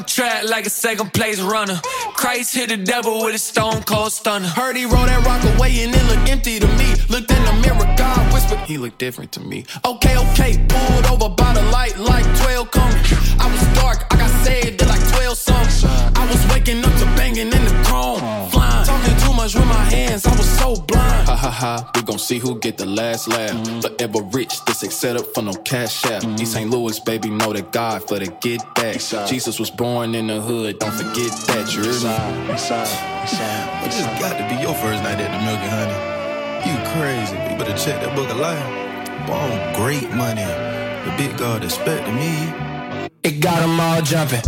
[0.07, 1.79] Track like a second place runner.
[2.13, 4.47] Christ hit the devil with a stone cold stunner.
[4.47, 6.93] Heard he rolled that rock away and it looked empty to me.
[7.09, 9.65] Looked in the mirror, God whispered, he looked different to me.
[9.85, 13.03] Okay, okay, pulled over by the light like 12 coming.
[13.39, 15.89] I was dark, I got saved at like 12 something.
[16.15, 18.19] I was waking up to banging in the chrome.
[18.49, 18.74] Flying,
[19.53, 21.27] talking with my hands, I was so blind.
[21.27, 23.51] Ha ha ha, we gon' see who get the last laugh.
[23.51, 23.79] Mm-hmm.
[23.81, 26.23] Forever rich, this ain't set up for no cash app.
[26.23, 26.41] Mm-hmm.
[26.41, 26.69] East St.
[26.69, 28.99] Louis, baby, know that God for the get back.
[29.27, 31.97] Jesus was born in the hood, don't forget that, you hear me?
[33.85, 36.15] It just got to be your first night at the Milk and Honey.
[36.65, 37.35] You crazy.
[37.35, 38.63] You better check that book of life.
[39.27, 40.41] Boy, I'm great money.
[40.41, 42.49] The big God expecting me.
[43.23, 44.41] It got them all jumping.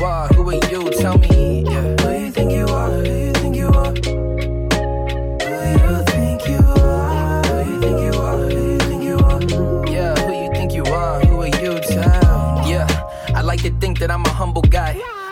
[0.00, 0.39] bar.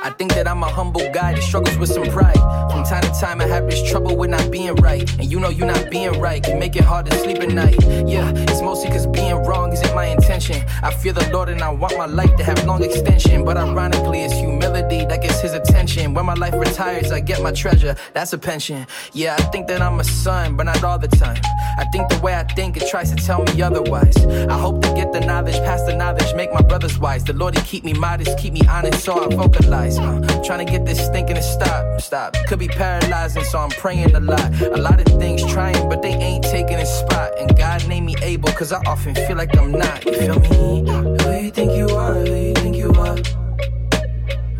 [0.08, 2.32] I think that I'm a humble guy that struggles with some pride.
[2.72, 5.06] From time to time, I have this trouble with not being right.
[5.18, 7.76] And you know you're not being right can make it hard to sleep at night.
[8.08, 10.64] Yeah, it's mostly cause being wrong isn't my intention.
[10.82, 13.44] I fear the Lord and I want my life to have long extension.
[13.44, 16.14] But ironically, it's humility that gets his attention.
[16.14, 17.94] When my life retires, I get my treasure.
[18.14, 18.86] That's a pension.
[19.12, 21.42] Yeah, I think that I'm a son, but not all the time.
[21.76, 24.16] I think the way I think it tries to tell me otherwise.
[24.24, 27.24] I hope to get the knowledge, pass the knowledge, make my brothers wise.
[27.24, 29.97] The Lord, He keep me modest, keep me honest, so I vocalize.
[30.44, 32.34] Trying to get this thinking to stop, stop.
[32.46, 34.60] Could be paralyzing, so I'm praying a lot.
[34.62, 37.38] A lot of things trying, but they ain't taking a spot.
[37.38, 40.04] And God named me able, cause I often feel like I'm not.
[40.06, 40.48] You feel me?
[40.88, 42.14] Who you think you are?
[42.14, 43.16] Who you think you are?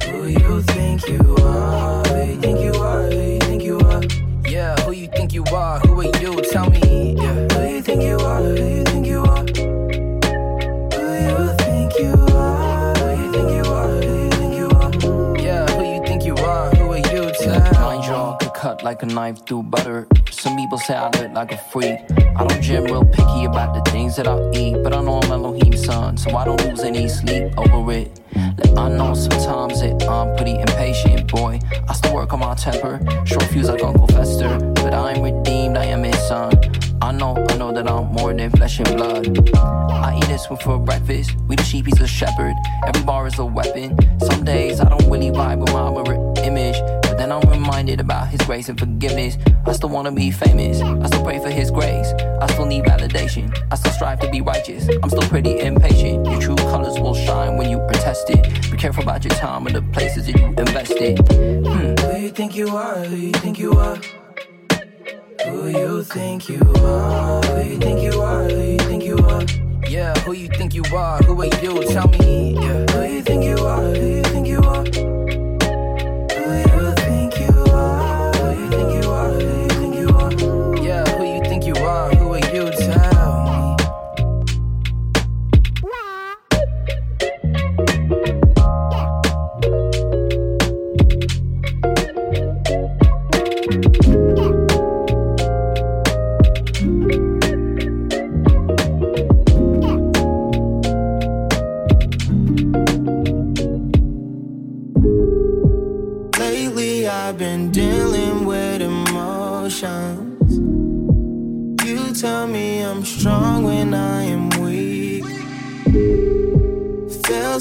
[0.05, 2.05] Who you think you are?
[2.05, 3.03] Who you think you are?
[3.03, 4.03] Who you think you are?
[4.47, 5.80] Yeah, who you think you are?
[18.89, 20.09] Like a knife through butter.
[20.30, 21.99] Some people say I look like a freak.
[22.36, 25.30] I don't gym real picky about the things that I eat, but I know I'm
[25.30, 28.18] Elohim's son, so I don't lose any sleep over it.
[28.34, 31.61] Like, I know sometimes that I'm pretty impatient, boy.
[31.86, 35.84] I still work on my temper, short fuse like Uncle Fester, but I'm redeemed, I
[35.84, 36.55] am his son.
[37.02, 39.55] I know, I know that I'm more than flesh and blood.
[39.55, 41.36] I eat this one for breakfast.
[41.47, 42.55] We the sheep, he's a shepherd.
[42.86, 43.98] Every bar is a weapon.
[44.20, 45.89] Some days I don't really vibe with my
[46.43, 46.98] image.
[47.19, 49.36] Then I'm reminded about his grace and forgiveness.
[49.66, 50.81] I still wanna be famous.
[50.81, 52.12] I still pray for his grace.
[52.40, 53.53] I still need validation.
[53.73, 54.89] I still strive to be righteous.
[55.03, 56.27] I'm still pretty impatient.
[56.27, 58.43] Your true colors will shine when you are tested.
[58.70, 61.19] Be careful about your time and the places that you invested.
[61.28, 61.95] Hmm.
[62.07, 62.95] Who you think you are?
[63.05, 63.97] Who you think you are?
[65.45, 67.43] Who you think you are?
[67.43, 68.45] Who you think you are?
[68.45, 69.43] Who you think you are?
[69.89, 71.19] Yeah, who you think you are?
[71.19, 71.82] Who are you?
[71.89, 72.55] Tell me.
[72.55, 72.86] Yeah.
[72.93, 73.82] Who you think you are?
[73.82, 75.18] Who you think you are?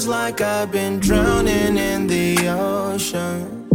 [0.08, 3.66] Like I've been drowning in the ocean.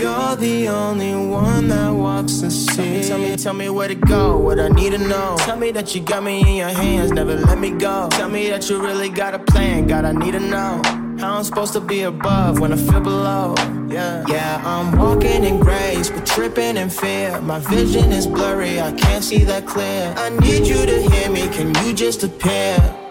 [0.00, 3.02] You're the only one that walks the sea.
[3.02, 5.34] Tell me, tell me where to go, what I need to know.
[5.40, 8.08] Tell me that you got me in your hands, never let me go.
[8.12, 10.80] Tell me that you really got a plan, God, I need to know.
[11.18, 13.54] How I'm supposed to be above when I feel below.
[13.88, 17.40] Yeah, yeah, I'm walking in grace, but tripping in fear.
[17.40, 20.14] My vision is blurry, I can't see that clear.
[20.16, 23.03] I need you to hear me, can you just appear?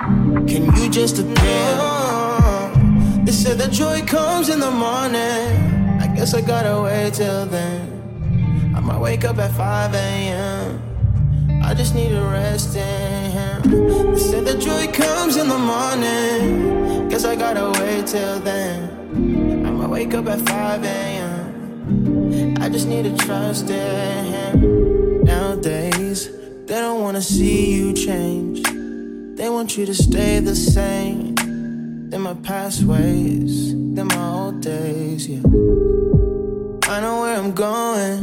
[0.47, 1.33] Can you just appear?
[3.23, 5.99] They said that joy comes in the morning.
[6.01, 8.73] I guess I gotta wait till then.
[8.75, 10.81] I might wake up at 5 a.m.
[11.63, 14.11] I just need to rest in Him.
[14.13, 17.09] They said that joy comes in the morning.
[17.09, 19.65] Guess I gotta wait till then.
[19.65, 22.57] I might wake up at 5 a.m.
[22.59, 25.23] I just need to trust in Him.
[25.23, 26.29] Nowadays,
[26.65, 28.63] they don't wanna see you change.
[29.35, 31.33] They want you to stay the same.
[32.13, 35.41] Than my past ways, than my old days, yeah.
[36.93, 38.19] I know where I'm going,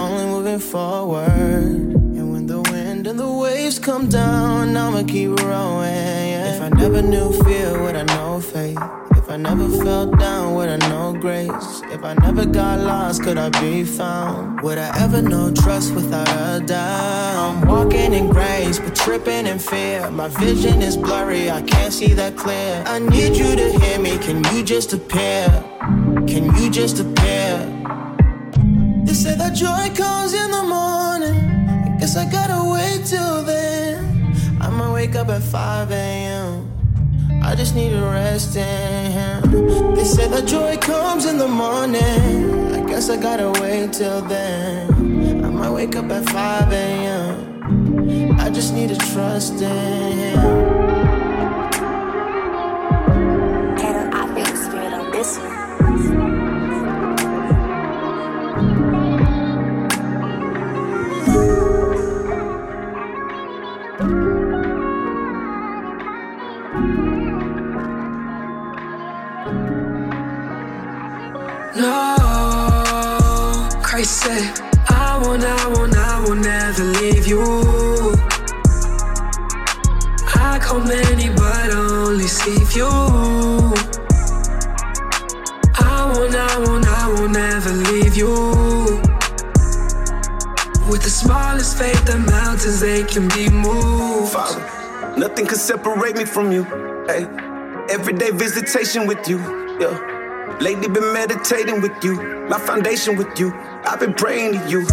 [0.00, 1.94] only moving forward.
[2.18, 6.30] And when the wind and the waves come down, I'ma keep rowing.
[6.32, 6.56] yeah.
[6.56, 8.99] If I never knew fear, would I know faith?
[9.30, 11.82] I never fell down, would I know grace?
[11.92, 14.60] If I never got lost, could I be found?
[14.62, 17.36] Would I ever know trust without a doubt?
[17.36, 20.10] I'm walking in grace, but tripping in fear.
[20.10, 22.82] My vision is blurry, I can't see that clear.
[22.84, 25.46] I need you to hear me, can you just appear?
[26.26, 27.54] Can you just appear?
[29.04, 31.38] They say that joy comes in the morning.
[31.86, 34.34] I guess I gotta wait till then.
[34.60, 36.59] I'ma wake up at 5 a.m.
[37.42, 39.94] I just need to rest in Him.
[39.94, 42.74] They say that joy comes in the morning.
[42.74, 45.44] I guess I gotta wait till then.
[45.44, 48.38] I might wake up at 5 a.m.
[48.40, 50.69] I just need to trust in Him.
[74.00, 77.42] Christ said, I won't, I won't, I will never leave you.
[80.34, 82.86] I call many, but I only see few.
[85.76, 88.32] I won't, I won't, I will never leave you.
[90.90, 94.32] With the smallest faith, the mountains they can be moved.
[94.32, 94.64] Father,
[95.18, 96.64] nothing can separate me from you.
[97.06, 97.26] Hey,
[97.90, 99.40] everyday visitation with you.
[99.78, 100.19] Yeah.
[100.60, 103.50] Lately been meditating with you, my foundation with you.
[103.86, 104.86] I've been praying to you.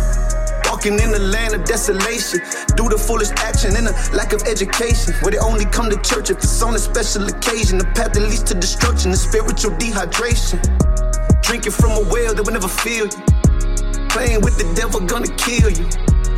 [0.64, 2.40] Walking in the land of desolation,
[2.78, 5.14] do the foolish action in a lack of education.
[5.22, 7.80] Where they only come to church if it's on a special occasion.
[7.80, 10.64] The path that leads to destruction is spiritual dehydration.
[11.42, 14.08] Drinking from a well that will never fill you.
[14.08, 15.84] Playing with the devil gonna kill you.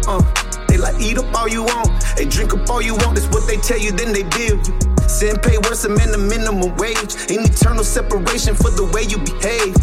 [0.08, 0.26] Uh,
[0.68, 3.14] they like eat up all you want, they drink up all you want.
[3.14, 4.99] That's what they tell you, then they bill you.
[5.10, 7.16] Sin pay worse than the minimum wage.
[7.32, 9.74] In eternal separation for the way you behave.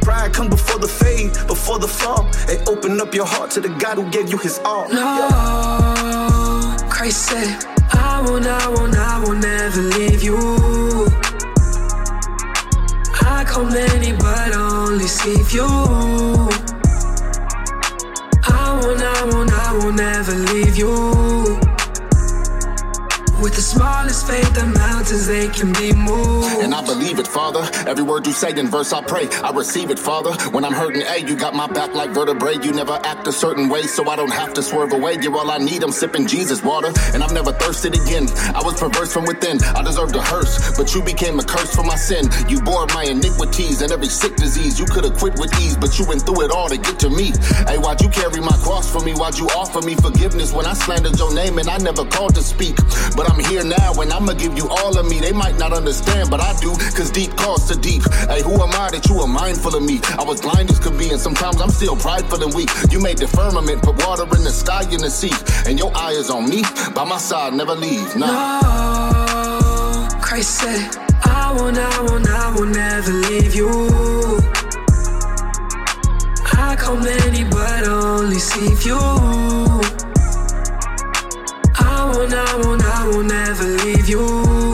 [0.00, 2.30] Pride come before the fade, before the fall.
[2.46, 4.88] Hey, open up your heart to the God who gave you his all.
[4.88, 10.38] No, Christ said, I won't, I won't, I will never leave you.
[13.26, 15.66] I call many, but only see few.
[18.44, 21.65] I won't, I won't, I will never leave you.
[23.46, 26.50] With the smallest faith, the mountains they can be moved.
[26.64, 27.62] And I believe it, Father.
[27.88, 29.28] Every word you say in verse, I pray.
[29.40, 30.32] I receive it, Father.
[30.50, 32.54] When I'm hurting, hey, you got my back like vertebrae.
[32.60, 35.18] You never act a certain way, so I don't have to swerve away.
[35.22, 35.84] You're all I need.
[35.84, 38.26] I'm sipping Jesus water, and I've never thirsted again.
[38.52, 39.62] I was perverse from within.
[39.62, 42.28] I deserved a hearse, but you became a curse for my sin.
[42.48, 44.80] You bore my iniquities and every sick disease.
[44.80, 47.10] You could have quit with ease, but you went through it all to get to
[47.10, 47.30] me.
[47.68, 49.12] Hey, why'd you carry my cross for me?
[49.12, 52.42] Why'd you offer me forgiveness when I slandered your name and I never called to
[52.42, 52.74] speak?
[53.14, 55.20] But I'm here now, and I'ma give you all of me.
[55.20, 58.02] They might not understand, but I do, cause deep calls to deep.
[58.28, 60.00] Hey, who am I that you are mindful of me?
[60.18, 62.70] I was blind as could be, and sometimes I'm still prideful and weak.
[62.90, 65.32] You made the firmament, put water in the sky and the sea.
[65.66, 66.62] And your eye is on me,
[66.94, 68.16] by my side, never leave.
[68.16, 68.60] Nah.
[68.62, 73.68] No, Christ said, I won't, I won't, I will never leave you.
[76.58, 79.95] I call many, but only see few.
[82.18, 84.65] I won't, I will never leave you.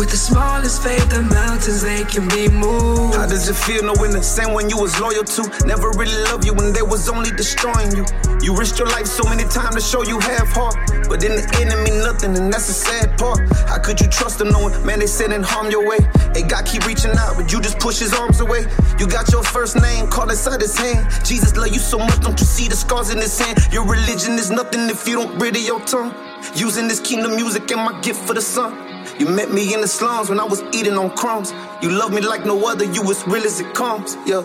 [0.00, 3.16] With the smallest faith, the mountains they can be moved.
[3.20, 6.46] How does it feel knowing the same one you was loyal to never really loved
[6.46, 8.08] you when they was only destroying you?
[8.40, 10.72] You risked your life so many times to show you have heart,
[11.04, 13.44] but in the end mean nothing, and that's the sad part.
[13.68, 16.00] How could you trust them knowing, man, they sending harm your way?
[16.32, 18.64] Hey, God keep reaching out, but you just push his arms away.
[18.96, 21.12] You got your first name called inside his hand.
[21.28, 23.68] Jesus love you so much, don't you see the scars in his hand?
[23.70, 26.16] Your religion is nothing if you don't rid of your tongue.
[26.56, 28.89] Using this kingdom music and my gift for the sun.
[29.20, 31.52] You met me in the slums when I was eating on crumbs.
[31.82, 34.16] You love me like no other, you as real as it comes.
[34.24, 34.40] Yeah,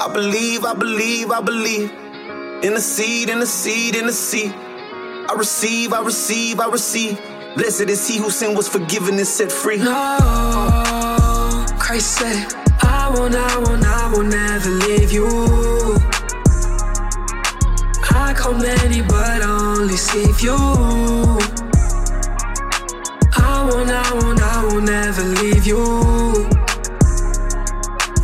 [0.00, 1.90] I believe, I believe, I believe.
[2.62, 4.52] In the seed, in the seed, in the seed.
[4.54, 7.20] I receive, I receive, I receive.
[7.56, 9.78] Blessed is he whose sin was forgiven and set free.
[9.78, 15.26] No, Christ said, I won't, I won't, I will never leave you.
[18.14, 21.71] I call many, but I only see few.
[23.72, 25.78] I won't, I won't, I will never leave you.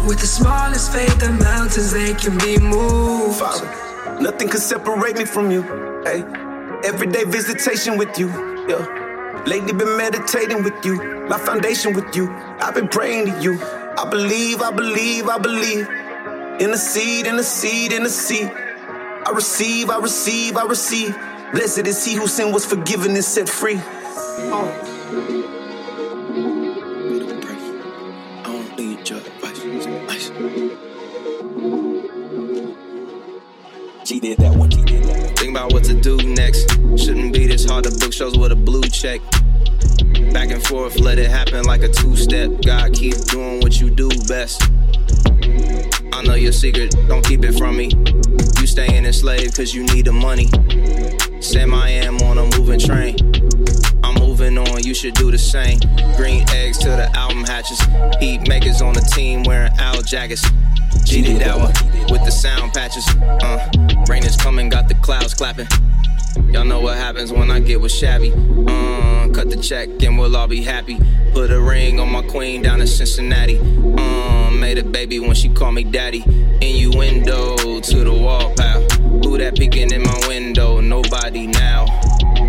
[0.06, 3.38] With the smallest faith, the mountains they can be moved.
[3.38, 5.62] Father, nothing can separate me from you.
[6.04, 6.22] Hey,
[6.84, 8.28] everyday visitation with you.
[8.68, 10.96] Yeah, lately been meditating with you,
[11.28, 12.28] my foundation with you.
[12.60, 13.58] I've been praying to you.
[13.96, 15.88] I believe, I believe, I believe.
[16.60, 18.50] In the seed, in the seed, in the seed.
[18.52, 21.16] I receive, I receive, I receive.
[21.52, 23.80] Blessed is he whose sin was forgiven and set free.
[24.52, 24.97] Oh.
[25.08, 25.14] G
[34.20, 34.68] did that one.
[34.68, 35.34] G did that one.
[35.36, 36.70] Think about what to do next.
[36.98, 39.22] Shouldn't be this hard to book shows with a blue check.
[40.34, 42.50] Back and forth, let it happen like a two step.
[42.62, 44.62] God, keep doing what you do best.
[46.12, 47.88] I know your secret, don't keep it from me.
[48.68, 50.46] Staying enslaved cause you need the money.
[51.40, 53.16] Sam I am on a moving train.
[54.04, 55.80] I'm moving on, you should do the same.
[56.18, 57.80] Green eggs till the album hatches.
[58.20, 60.42] Heat makers on the team wearing owl jackets.
[61.04, 61.72] G did that one
[62.12, 63.08] with the sound patches.
[63.42, 65.66] Uh, rain is coming, got the clouds clapping.
[66.52, 68.32] Y'all know what happens when I get with Shabby.
[68.32, 70.98] Uh, cut the check and we'll all be happy.
[71.32, 73.58] Put a ring on my queen down in Cincinnati.
[73.58, 76.24] Uh, made a baby when she called me daddy.
[76.60, 78.80] Innuendo to the wall, pal.
[79.22, 80.80] Who that peeking in my window?
[80.80, 81.86] Nobody now.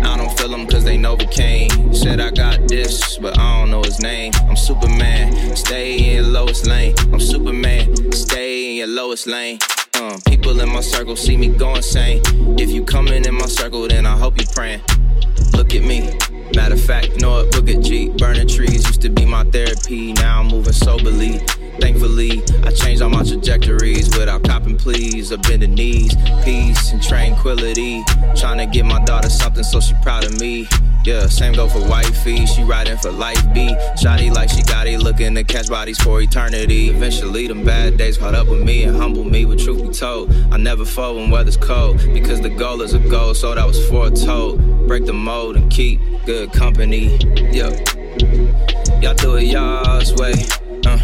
[0.02, 1.94] I don't feel them cause they Novocaine.
[1.94, 4.32] Said I got this, but I don't know his name.
[4.48, 6.94] I'm Superman, stay in lowest lane.
[7.12, 9.58] I'm Superman, stay in your lowest lane.
[10.00, 10.18] Uh,
[10.60, 12.22] in my circle, see me go insane.
[12.58, 14.80] If you coming in my circle, then I hope you praying.
[15.52, 16.16] Look at me.
[16.56, 17.54] Matter of fact, know what?
[17.54, 18.08] Look at G.
[18.08, 20.14] Burning trees used to be my therapy.
[20.14, 21.38] Now I'm moving soberly.
[21.80, 26.14] Thankfully, I changed all my trajectories without copping pleas or bending knees.
[26.44, 28.02] Peace and tranquility.
[28.36, 30.66] Trying to get my daughter something so she proud of me.
[31.04, 32.44] Yeah, same go for wifey.
[32.46, 33.74] She riding for life B.
[33.96, 36.90] Shotty like she got it, looking to catch bodies for eternity.
[36.90, 39.44] Eventually, them bad days caught up with me and humble me.
[39.44, 43.34] with truth told, I never fold when weather's cold because the goal is a goal,
[43.34, 44.86] so that was foretold.
[44.86, 47.16] Break the mold and keep good company.
[47.52, 47.70] Yeah,
[49.00, 50.34] y'all do it y'all's way.
[50.86, 50.98] Uh.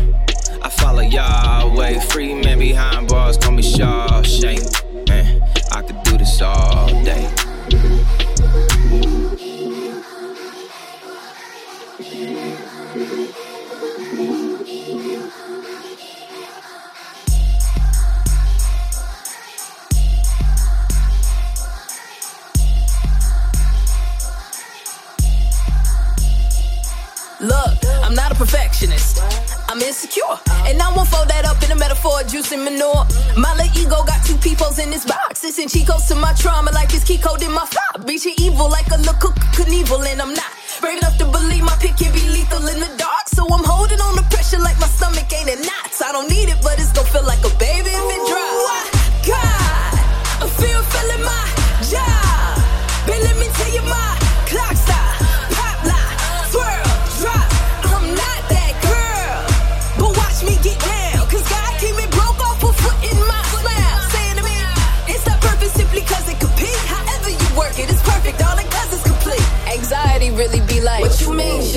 [0.66, 2.00] I follow Yahweh.
[2.00, 5.08] Free man behind bars, call me Shawshank.
[5.08, 5.40] Man,
[5.70, 7.35] I could do this all day.
[27.40, 29.20] Look, I'm not a perfectionist.
[29.68, 30.24] I'm insecure.
[30.64, 33.04] And I won't fold that up in a metaphor, juice and manure.
[33.36, 35.44] My little ego got two peoples in this box.
[35.44, 38.08] It's in cheat codes to my trauma, like it's key code in my flop.
[38.08, 40.48] Reaching evil like a little cook Knievel, and I'm not
[40.80, 43.28] brave enough to believe my pick can be lethal in the dark.
[43.28, 46.00] So I'm holding on the pressure like my stomach ain't in knots.
[46.00, 47.95] I don't need it, but it's gonna feel like a baby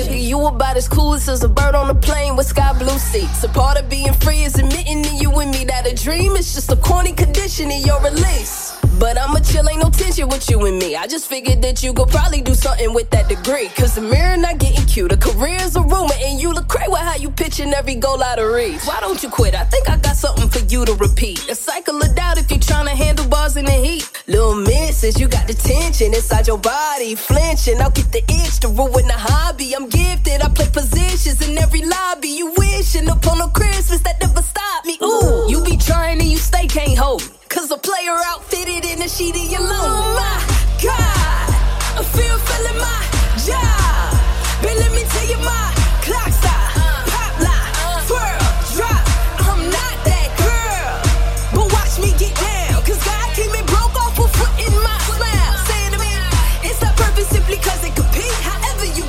[0.08, 3.44] you you about as cool as a bird on a plane with sky blue seats.
[3.44, 6.54] A part of being free is admitting to you and me that a dream is
[6.54, 8.78] just a corny condition in your release.
[8.98, 10.94] But I'ma chill, ain't no tension with you and me.
[10.94, 13.68] I just figured that you could probably do something with that degree.
[13.68, 15.10] Cause the mirror not getting cute.
[15.12, 18.38] A career's a rumor, and you look crazy with how you pitching every goal out
[18.38, 18.82] of reach.
[18.84, 19.54] Why don't you quit?
[19.54, 21.48] I think I got something for you to repeat.
[21.48, 24.19] A cycle of doubt if you tryna handle bars in the heat.
[24.30, 27.16] Little misses, you got the tension inside your body.
[27.16, 29.74] Flinching, I'll get the itch to ruin the hobby.
[29.74, 32.28] I'm gifted, I play positions in every lobby.
[32.28, 34.98] You wishing upon a Christmas that never stopped me.
[35.02, 37.34] Ooh, you be trying and you stay can't hold me.
[37.48, 39.98] Cause a player outfitted in a sheet of your loan.
[39.98, 40.38] Oh my
[40.80, 43.02] God, I feel feeling my
[43.42, 44.62] job.
[44.62, 45.79] Babe, let me tell you my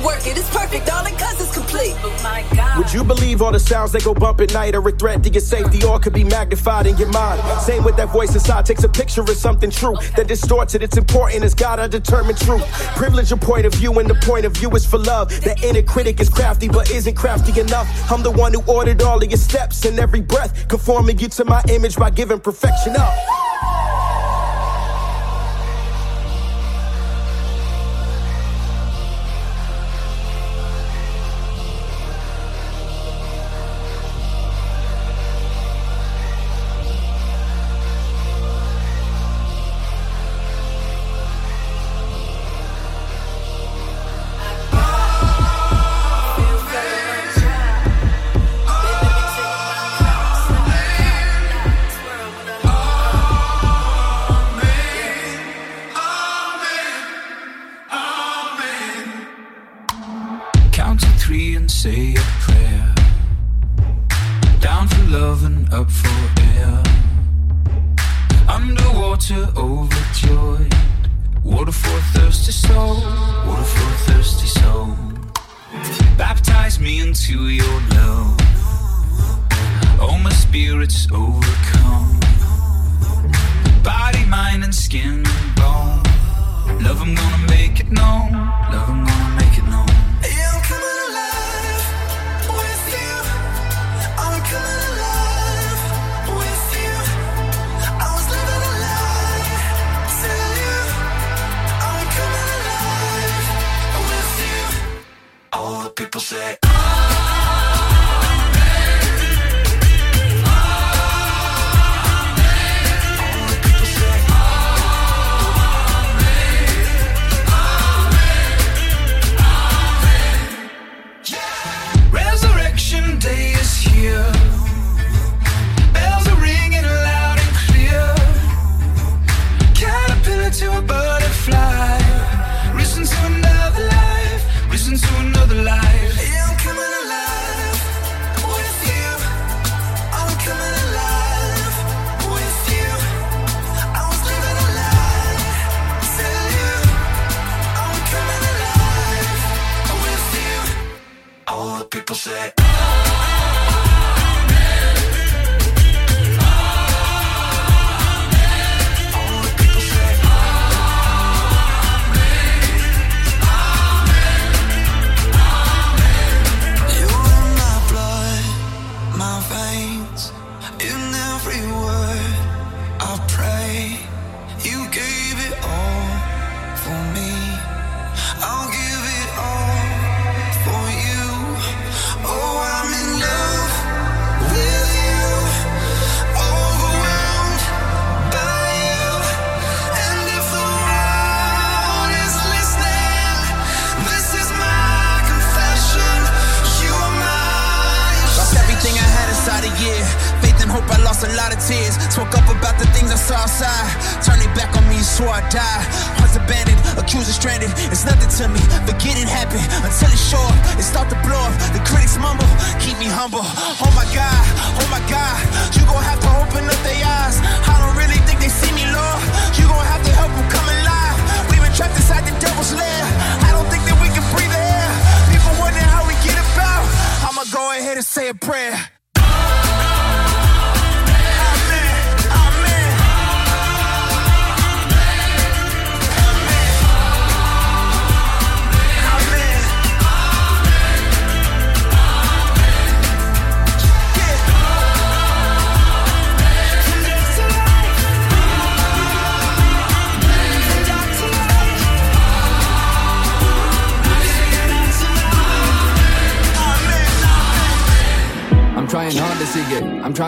[0.02, 1.94] work it, it's perfect, cause it's complete.
[1.98, 2.74] Oh.
[2.78, 5.30] Would you believe all the sounds that go bump at night are a threat to
[5.30, 7.40] your safety or could be magnified in your mind?
[7.60, 10.82] Same with that voice inside, takes a picture of something true that distorts it.
[10.82, 12.64] It's important as God, I determine truth.
[12.96, 15.28] Privilege a point of view, and the point of view is for love.
[15.28, 17.88] The inner critic is crafty, but isn't crafty enough.
[18.10, 21.44] I'm the one who ordered all of your steps and every breath, conforming you to
[21.44, 23.12] my image by giving perfection up.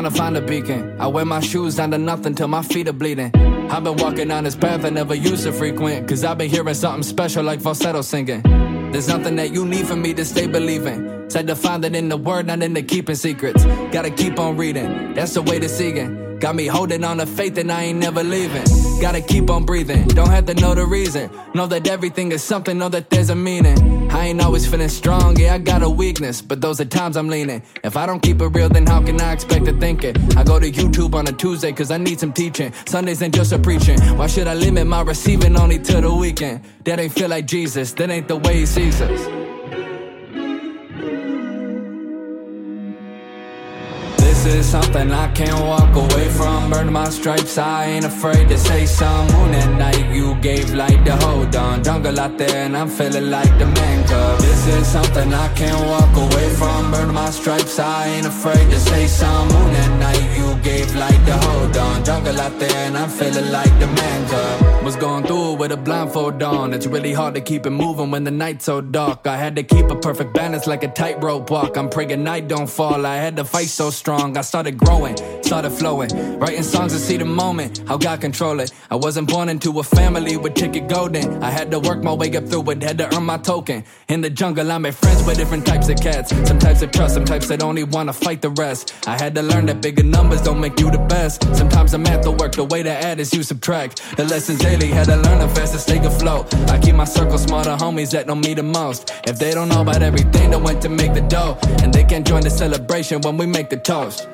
[0.05, 1.01] Trying to find a beacon.
[1.01, 3.31] I wear my shoes down to nothing till my feet are bleeding.
[3.71, 6.07] I've been walking on this path I never used to frequent.
[6.09, 8.43] Cause I've been hearing something special like falsetto singing.
[8.93, 11.24] There's nothing that you need for me to stay believing.
[11.35, 13.65] Said to find it in the word, not in the keeping secrets.
[13.91, 15.15] Gotta keep on reading.
[15.15, 16.39] That's the way to see it.
[16.39, 18.63] Got me holding on to faith and I ain't never leaving.
[19.01, 20.07] Gotta keep on breathing.
[20.07, 21.29] Don't have to know the reason.
[21.53, 24.13] Know that everything is something, know that there's a meaning.
[24.13, 26.41] I ain't always feeling strong, yeah, I got a weakness.
[26.41, 27.65] But those are times I'm leaning.
[27.83, 30.17] If I don't keep it real, then how can I expect to think it?
[30.37, 32.73] I go to YouTube on a Tuesday cause I need some teaching.
[32.87, 33.99] Sundays ain't just a preaching.
[34.17, 36.61] Why should I limit my receiving only to the weekend?
[36.85, 39.34] That ain't feel like Jesus, that ain't the way he sees us.
[44.45, 46.71] This is something I can't walk away from.
[46.71, 49.27] Burn my stripes, I ain't afraid to say some.
[49.33, 51.83] Moon at night, you gave light to hold on.
[51.83, 54.39] Jungle out there, and I'm feeling like the man cub.
[54.41, 56.91] This is something I can't walk away from.
[56.91, 59.49] Burn my stripes, I ain't afraid to say some.
[59.49, 60.34] Moon at night,
[60.65, 62.05] gave light to hold on.
[62.05, 64.85] Jungle out there, and I'm feeling like the man cub.
[64.85, 66.75] Was going through it with a blindfold on.
[66.75, 69.27] It's really hard to keep it moving when the night's so dark.
[69.27, 71.77] I had to keep a perfect balance like a tightrope walk.
[71.77, 73.07] I'm praying night don't fall.
[73.07, 74.37] I had to fight so strong.
[74.37, 76.11] I started growing, started flowing.
[76.39, 78.73] Writing songs to see the moment, how God control it.
[78.91, 81.43] I wasn't born into a family with ticket golden.
[81.43, 83.85] I had to work my way up through it, had to earn my token.
[84.09, 86.31] In the jungle, I made friends with different types of cats.
[86.49, 88.95] Some types that trust, some types that only wanna fight the rest.
[89.07, 91.43] I had to learn that bigger numbers don't make you the best.
[91.57, 94.03] Sometimes the math will work, the way to add is you subtract.
[94.17, 96.55] The lessons daily, had to learn them fast to stay afloat.
[96.71, 99.13] I keep my circle smarter homies that know me the most.
[99.25, 101.59] If they don't know about everything, they went to make the dough.
[101.83, 104.29] And they can join the celebration when we make the toast.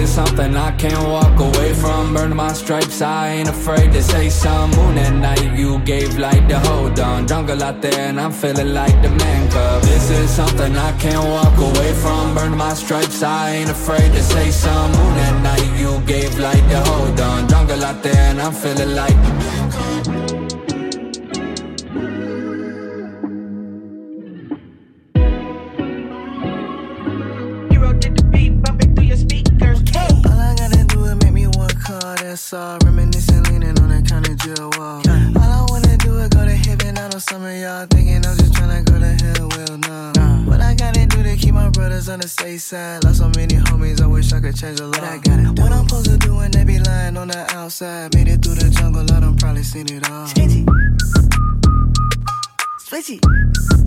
[0.00, 2.14] Is something I can't walk away from.
[2.14, 4.70] Burn my stripes, I ain't afraid to say some.
[4.70, 7.26] Moon at night, you gave light to hold on.
[7.26, 9.82] Jungle out there, and I'm feeling like the man cub.
[9.82, 12.34] This is something I can't walk away from.
[12.34, 14.90] Burn my stripes, I ain't afraid to say some.
[14.92, 17.48] Moon at night, you gave light to hold on.
[17.48, 20.29] Jungle out there, and I'm feeling like the man cub.
[32.52, 32.78] All.
[32.84, 35.02] Reminiscing, leaning on that kind of jail wall.
[35.36, 36.98] All I wanna do is go to heaven.
[36.98, 39.48] I know some of y'all thinking I'm just tryna go to hell.
[39.48, 40.50] Well, no.
[40.50, 43.04] What I gotta do to keep my brothers on the safe side?
[43.04, 45.02] Lost so many homies, I wish I could change a lot.
[45.02, 45.62] I gotta do.
[45.62, 48.14] What I'm supposed to do when they be lying on the outside?
[48.14, 50.26] Made it through the jungle, I done probably seen it all.
[50.26, 50.64] Switchy.
[52.88, 53.79] Switchy.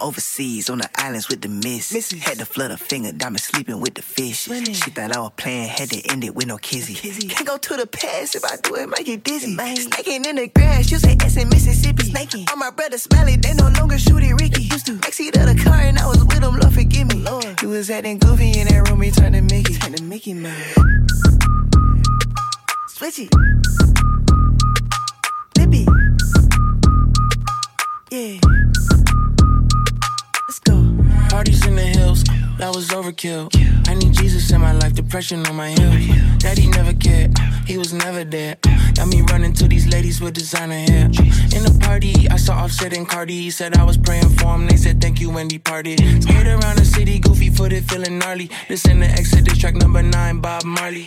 [0.00, 1.90] Overseas on the islands with the miss.
[2.22, 4.44] Had to flood a finger, diamond sleeping with the fish.
[4.44, 6.94] She thought I was playing, had to end it with no kizzy.
[6.94, 7.28] kizzy.
[7.28, 9.54] Can't go to the past if I do it, might get dizzy.
[9.54, 12.10] Snaking in the grass, you say S in Mississippi.
[12.10, 12.46] Snaking.
[12.50, 14.62] All my brothers smiling, they no longer shooting Ricky.
[14.62, 17.20] Used to backseat of the car and I was with him, Lord forgive me.
[17.20, 17.60] Lord.
[17.60, 19.74] He was acting goofy in that room, he turned to Mickey.
[19.74, 20.74] Turned to Mickey, man.
[22.88, 23.28] Switchy.
[25.56, 25.86] Lippy.
[28.10, 28.65] Yeah.
[31.36, 32.24] Parties in the hills,
[32.56, 33.50] that was overkill.
[33.86, 36.06] I need Jesus in my life, depression on my heels.
[36.38, 37.36] Daddy never cared,
[37.66, 38.56] he was never there.
[38.94, 41.04] Got me running to these ladies with designer hair.
[41.04, 43.50] In the party, I saw Offset and Cardi.
[43.50, 44.66] Said I was praying for him.
[44.66, 45.98] They said thank you, Wendy party.
[46.22, 48.48] Skate around the city, goofy footed, feeling gnarly.
[48.70, 51.04] Listen to Exodus track number nine, Bob Marley.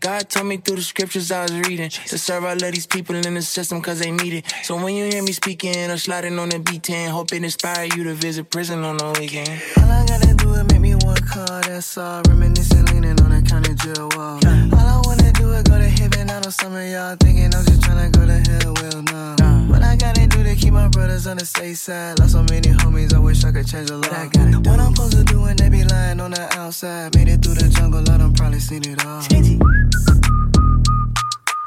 [0.00, 3.16] God told me through the scriptures I was reading to serve all of these people
[3.16, 4.44] in the system cause they need it.
[4.62, 8.04] So when you hear me speaking or sliding on the B10, hope it inspire you
[8.04, 9.50] to visit prison on the weekend.
[9.76, 12.22] All I gotta do is make me one call, that's all.
[12.28, 14.38] Reminiscing, leaning on the county jail wall.
[14.78, 16.30] All I wanna do is go to heaven.
[16.30, 18.74] I know some of y'all thinking I'm just tryna go to hell.
[18.74, 19.37] Well, no.
[19.68, 22.18] What I gotta do to keep my brothers on the safe side?
[22.18, 24.12] Lost so many homies, I wish I could change a lot.
[24.12, 24.60] I gotta do.
[24.70, 27.14] What I'm supposed to do when they be lying on the outside?
[27.14, 29.20] Made it through the jungle, let them probably seen it all.
[29.20, 29.58] Switchy.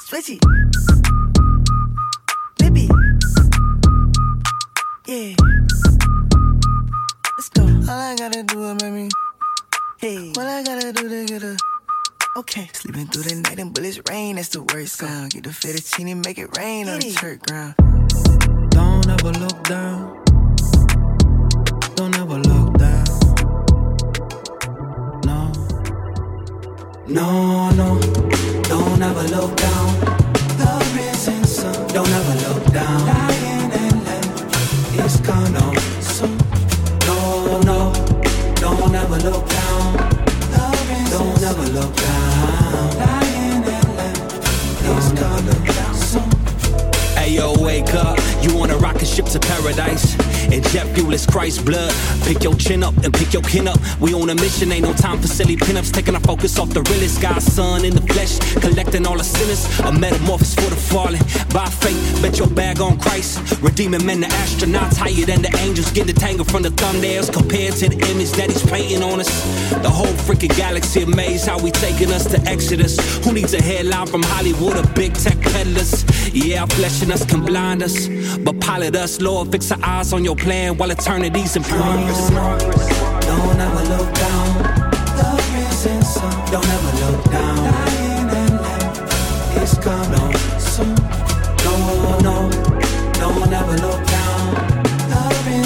[0.02, 0.40] Switchy.
[2.60, 2.90] Lippy.
[5.06, 5.36] Yeah.
[7.38, 7.64] Let's go.
[7.64, 9.10] All I gotta do is make me.
[9.98, 10.32] Hey.
[10.34, 11.56] What I gotta do to get a.
[12.36, 12.68] Okay.
[12.74, 15.34] Sleeping through the night and bullets rain, that's the worst sound.
[15.34, 17.76] Get the fettuccine make it rain on the church ground.
[18.70, 20.24] Don't ever look down.
[21.96, 23.06] Don't ever look down.
[25.26, 25.52] No.
[27.08, 28.00] No, no.
[28.64, 29.90] Don't ever look down.
[30.58, 31.88] The sun.
[31.88, 33.06] Don't ever look down.
[33.06, 34.08] Lying and
[36.04, 36.38] soon.
[37.08, 37.94] No, no.
[38.56, 39.98] Don't ever look down.
[41.12, 42.31] Don't ever look down.
[47.42, 48.21] Ayo, wake up.
[49.02, 50.16] Rocket ship to paradise.
[50.52, 51.92] And jet fuel is Christ's blood.
[52.24, 53.80] Pick your chin up and pick your kin up.
[54.00, 55.92] We on a mission, ain't no time for silly pinups.
[55.92, 58.38] Taking our focus off the realest God's son in the flesh.
[58.62, 59.66] Collecting all the sinners.
[59.80, 61.20] A metamorphosis for the fallen.
[61.52, 63.40] By faith, bet your bag on Christ.
[63.62, 65.92] Redeeming men, the astronauts higher than the angels.
[65.92, 69.32] Get the tangle from the thumbnails compared to the image that he's painting on us.
[69.82, 73.00] The whole freaking galaxy amazed how we taking us to Exodus.
[73.26, 76.06] Who needs a headline from Hollywood or big tech peddlers?
[76.34, 78.08] Yeah, flesh and us can blind us.
[78.38, 82.30] But pilot us, Lord, fix our eyes on your plan while eternity's in progress.
[82.30, 84.62] Don't ever look down.
[86.52, 87.58] Don't ever look down.
[87.58, 89.02] Lying and left.
[89.62, 90.96] It's coming soon.
[91.64, 91.76] No,
[92.20, 92.50] no.
[93.14, 94.56] Don't ever look down.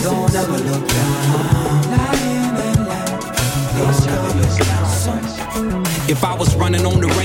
[0.03, 1.91] Don't ever look down.
[1.91, 3.23] Lying and left.
[3.75, 4.51] It's coming
[4.87, 5.83] soon.
[6.07, 7.24] If I was running on the rainbows and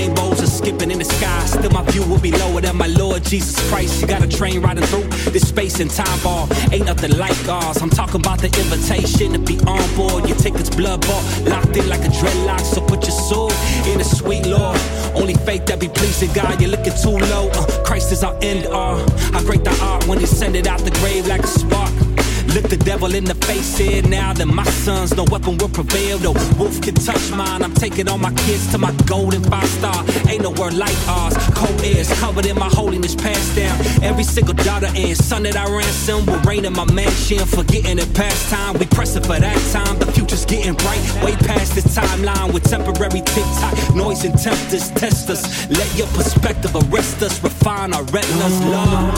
[1.03, 4.01] the sky, still my view will be lower than my Lord Jesus Christ.
[4.01, 6.47] You got a train riding through this space and time ball.
[6.71, 7.81] Ain't nothing like ours.
[7.81, 10.27] I'm talking about the invitation to be on board.
[10.27, 12.61] Your ticket's blood bought, locked in like a dreadlock.
[12.61, 13.51] So put your soul
[13.87, 14.77] in the sweet Lord.
[15.15, 16.61] Only faith that be pleasing God.
[16.61, 17.49] You're looking too low.
[17.49, 19.01] Uh, Christ is our end all.
[19.35, 22.10] I break the art when He send it out the grave like a spark.
[22.47, 26.19] Look the devil in the face here now that my sons, no weapon will prevail.
[26.19, 27.63] No wolf can touch mine.
[27.63, 30.03] I'm taking all my kids to my golden five star.
[30.27, 31.35] Ain't no word like ours.
[31.55, 33.77] Cold ears covered in my holiness passed down.
[34.03, 37.39] Every single daughter and son that I ransom will reign in my mansion.
[37.45, 39.97] Forgetting the past time, we pressing for that time.
[39.99, 44.89] The future's getting bright, way past this timeline with temporary tick tock, noise and tempters
[44.91, 45.69] test us.
[45.69, 49.13] Let your perspective arrest us, refine our retinas, Love,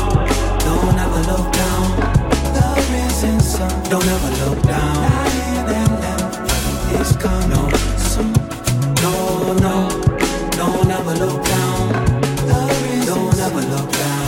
[0.59, 1.72] Don't ever look down.
[3.89, 5.03] Don't ever look down.
[7.19, 7.49] Coming.
[9.01, 9.75] No, no.
[10.51, 11.93] Don't ever look down.
[13.05, 14.23] Don't ever look down.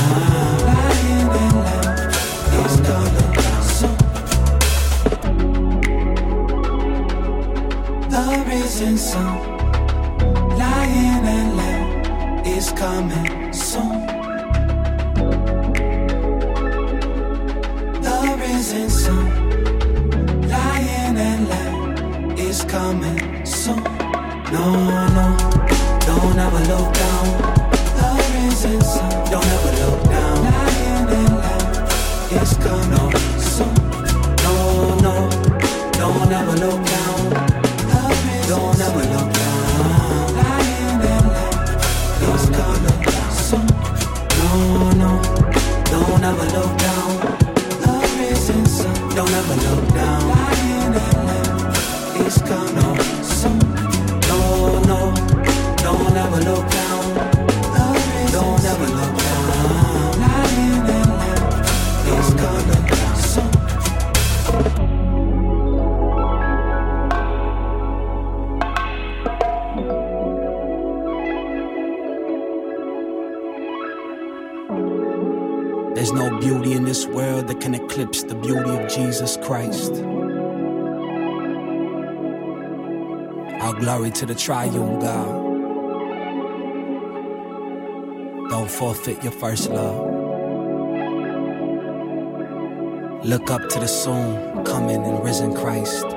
[8.09, 9.35] The risen sun.
[10.57, 12.47] Lying and left.
[12.47, 13.24] It's coming
[84.25, 85.43] to the triune God.
[88.49, 90.13] Don't forfeit your first love.
[93.23, 96.14] Look up to the soon coming and risen Christ.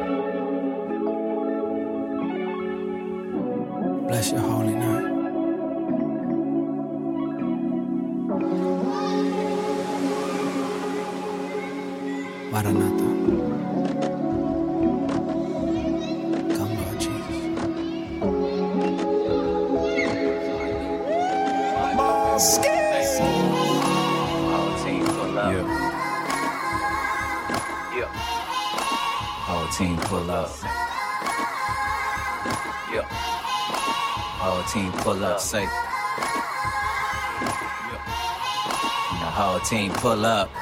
[40.09, 40.58] Pull up.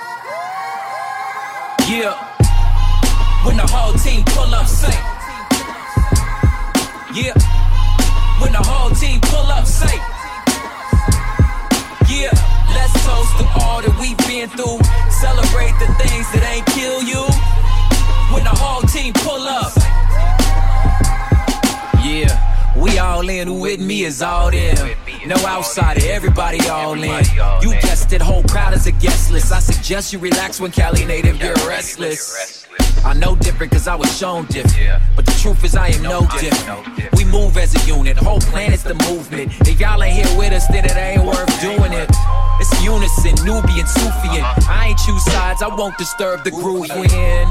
[29.87, 32.67] Suggest you relax when Cali native get restless.
[33.05, 35.01] I know different cause I was shown different.
[35.15, 37.15] But the truth is I am no different.
[37.15, 39.53] We move as a unit, whole planet's the movement.
[39.61, 42.11] If y'all ain't here with us, then it ain't worth doing it.
[42.59, 44.43] It's unison, Nubian, Sufian.
[44.67, 47.47] I ain't choose sides, I won't disturb the groove when.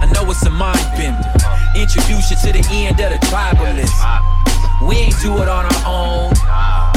[0.00, 1.20] I know it's a mind bender.
[1.76, 3.92] Introduce you to the end of the tribalist.
[4.88, 6.32] We ain't do it on our own.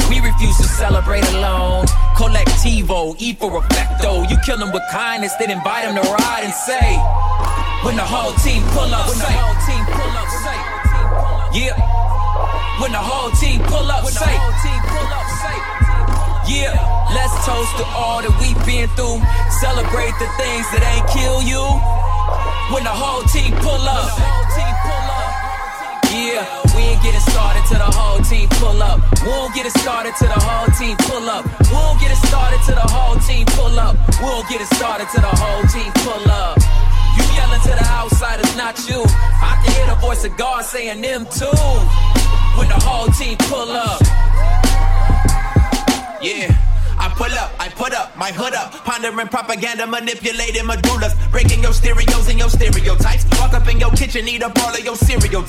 [0.08, 1.84] We refuse to celebrate alone.
[2.16, 3.50] Collectivo, E for
[4.02, 4.28] effecto.
[4.28, 6.98] You kill them with kindness, then invite them to ride and say,
[7.84, 10.58] when the whole team pull up, when the whole team pull up, say,
[11.58, 11.76] yeah.
[12.80, 14.34] When the whole team pull up, when say,
[16.48, 16.74] yeah.
[17.14, 19.20] Let's toast to all that we've been through.
[19.60, 21.60] Celebrate the things that ain't kill you.
[22.72, 24.08] When the whole team pull up.
[26.12, 28.98] Yeah, we ain't getting started till the whole team pull up.
[29.22, 31.46] We won't get it started till the whole team pull up.
[31.70, 33.94] We won't get it started till the whole team pull up.
[34.18, 36.58] We won't get it started till the whole team pull up.
[37.16, 39.00] You yelling to the outsiders, not you.
[39.06, 41.54] I can hear the voice of God saying them too.
[42.58, 44.00] When the whole team pull up.
[46.20, 46.50] Yeah.
[46.98, 51.72] I pull up, I put up my hood up, pondering propaganda, manipulating medullas, breaking your
[51.72, 53.26] stereos and your stereotypes.
[53.40, 55.42] Walk up in your kitchen, eat up all of your cereal.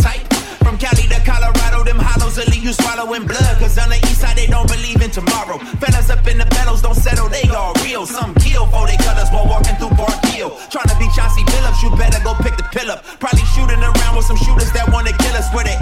[0.64, 3.60] From Cali to Colorado, them hollows will leave you swallowing blood.
[3.60, 5.60] Cause on the east side, they don't believe in tomorrow.
[5.84, 8.06] Fellas up in the bellows don't settle, they all real.
[8.06, 10.56] Some kill for they colors while walking through Park Hill.
[10.72, 13.04] Trying to be Chauncey Billups, you better go pick the pill up.
[13.20, 15.76] Probably shooting around with some shooters that wanna kill us with the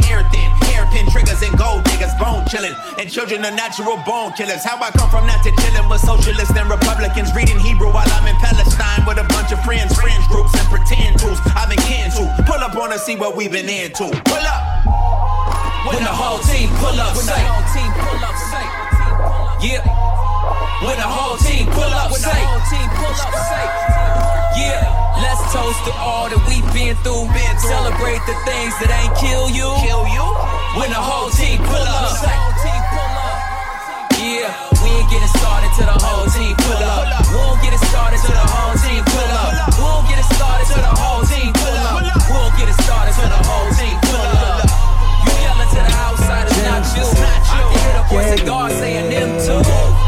[2.51, 2.75] chilling.
[2.99, 4.67] And children are natural bone killers.
[4.67, 8.27] How I come from that to chilling with socialists and Republicans, reading Hebrew while I'm
[8.27, 11.39] in Palestine with a bunch of friends, friends groups and pretend tools.
[11.55, 12.27] I've been kin to.
[12.43, 14.11] Pull up on us, see what we've been into.
[14.27, 14.61] Pull up.
[15.87, 17.41] When the whole team pull up, When the say.
[17.47, 18.67] whole team pull up, say.
[19.71, 19.81] Yeah.
[20.83, 22.35] When the whole team pull up, When the say.
[22.43, 23.65] whole team pull up, say.
[24.59, 24.83] Yeah.
[25.23, 27.31] Let's toast to all that we've been through.
[27.63, 29.69] Celebrate the things that ain't kill you.
[29.87, 30.50] Kill you.
[30.71, 32.15] When the whole team pull up.
[34.15, 34.55] Yeah.
[34.79, 37.27] We ain't getting started till the whole team pull up.
[37.27, 39.51] We won't get it started till the whole team pull up.
[39.75, 41.99] We won't get it started till the whole team pull up.
[42.07, 44.63] We won't get it started till the whole team pull up.
[45.27, 47.03] You yelling to the outsiders, not you.
[47.03, 50.00] I can hear the voice of God saying them too.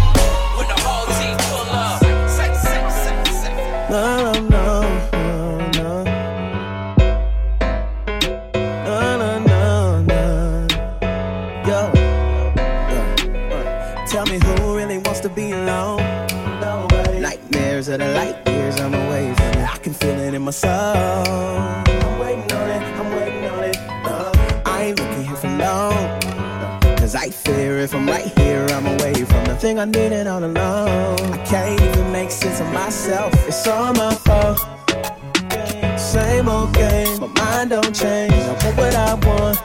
[20.54, 20.70] soul.
[20.70, 23.78] I'm waiting on it, I'm waiting on it.
[24.06, 24.32] No.
[24.66, 26.22] I ain't looking here for long.
[26.98, 30.44] Cause I fear if I'm right here, I'm away from the thing I needed all
[30.44, 31.20] alone.
[31.34, 34.60] I can't even make sense of myself, it's all my fault.
[36.00, 38.34] Same old game, my mind don't change.
[38.34, 39.58] I want what I want,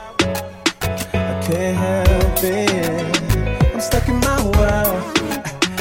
[1.12, 3.74] I can't help it.
[3.74, 5.00] I'm stuck in my world.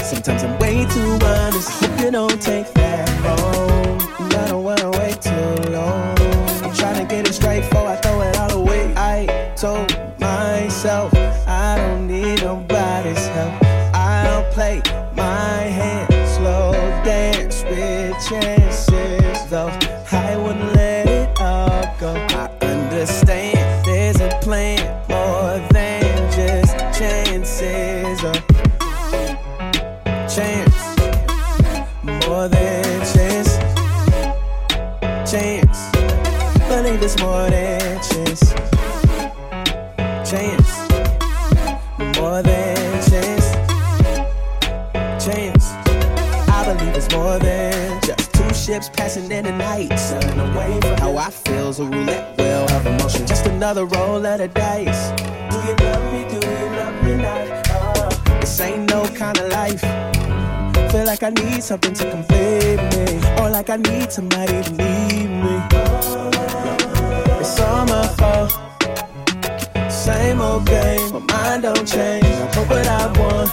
[0.03, 1.69] Sometimes I'm way too honest.
[1.79, 2.76] Hope you don't take
[9.57, 10.06] So.
[61.07, 63.19] like I need something to complete me.
[63.39, 65.55] Or like I need somebody to leave me.
[67.39, 68.51] It's all my fault.
[69.89, 72.25] Same old game, my mind don't change.
[72.25, 73.49] I hope what I want.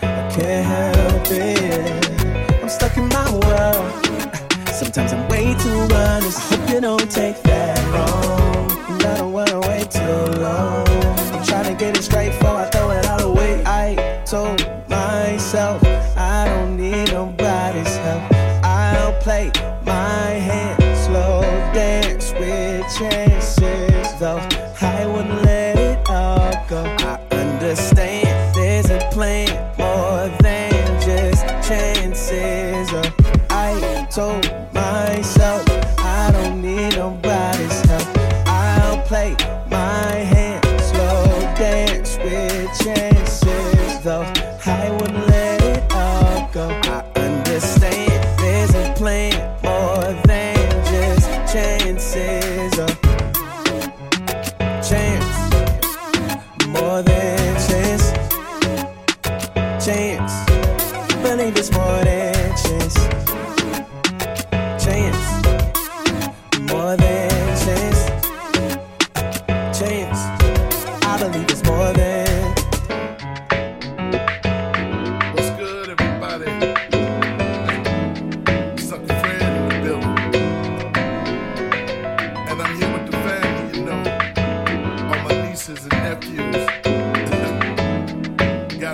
[0.00, 2.62] I can't help it.
[2.62, 3.92] I'm stuck in my world.
[4.68, 6.38] Sometimes I'm way too honest.
[6.38, 7.47] I hope you don't take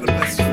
[0.01, 0.44] got a message.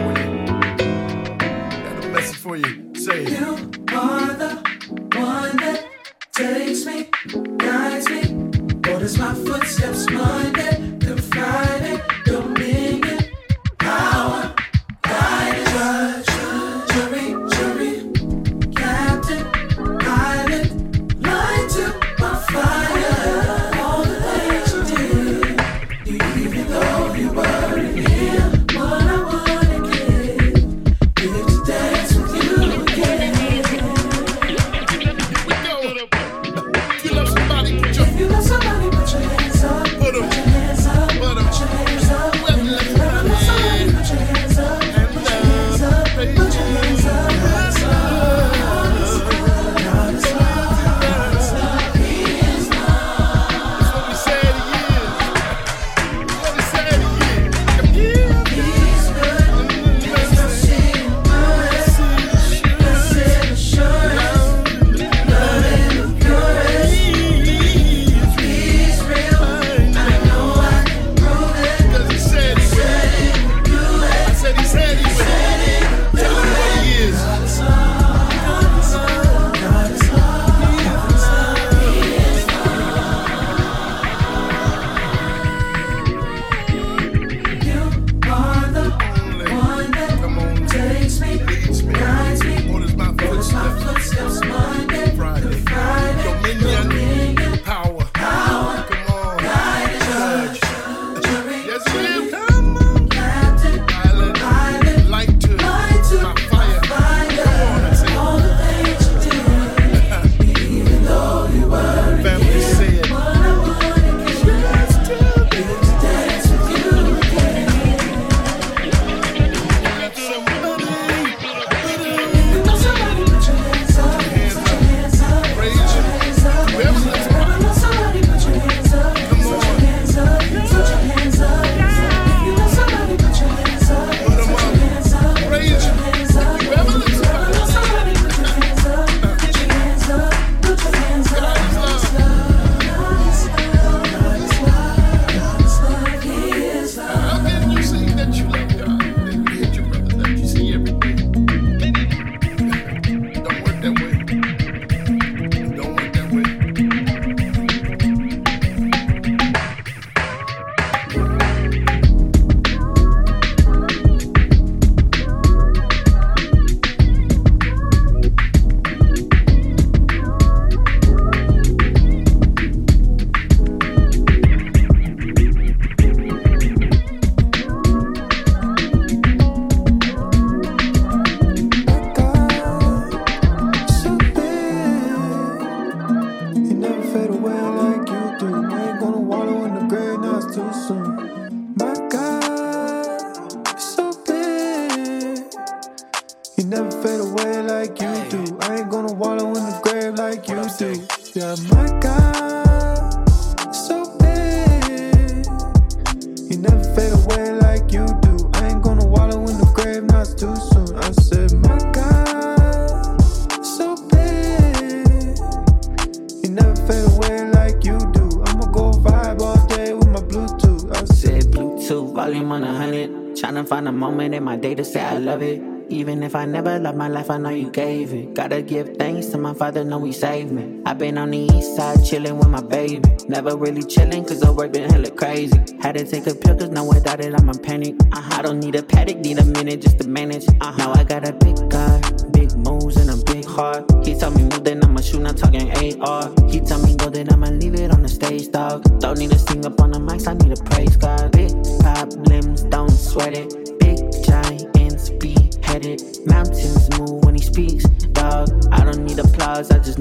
[227.22, 228.34] Life, I know you gave it.
[228.34, 230.82] Gotta give thanks to my father, know he saved me.
[230.86, 233.02] i been on the east side chillin' with my baby.
[233.28, 235.58] Never really chillin' cause the work been hella crazy.
[235.82, 237.96] Had to take a pill cause now without it I'm a panic.
[238.12, 238.38] Uh-huh.
[238.38, 240.48] I don't need a paddock, need a minute just to manage.
[240.48, 240.78] Uh-huh.
[240.78, 243.86] Now I got a big guy, big moves and a big heart.
[244.04, 245.70] He told me move, then I'ma shoot, not talking
[246.02, 246.34] AR.
[246.50, 248.84] He told me go, then I'ma leave it on the stage, dog.
[249.00, 250.81] Don't need to sing up on the mics, I need to praise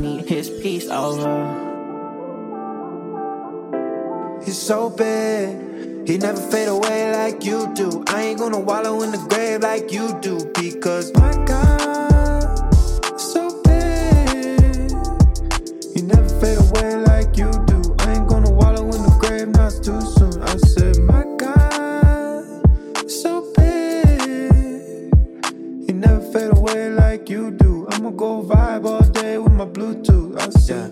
[0.01, 1.69] need his peace over.
[4.45, 8.03] He's so big, he never fade away like you do.
[8.09, 12.75] I ain't gonna wallow in the grave like you do because my God,
[13.21, 14.91] so big.
[15.95, 17.95] He never fade away like you do.
[17.99, 20.43] I ain't gonna wallow in the grave, not too soon.
[20.43, 25.15] I said, my God, so big.
[25.87, 27.87] He never fade away like you do.
[27.91, 28.87] I'ma go vibe
[29.61, 30.41] my Bluetooth.
[30.41, 30.91] I said,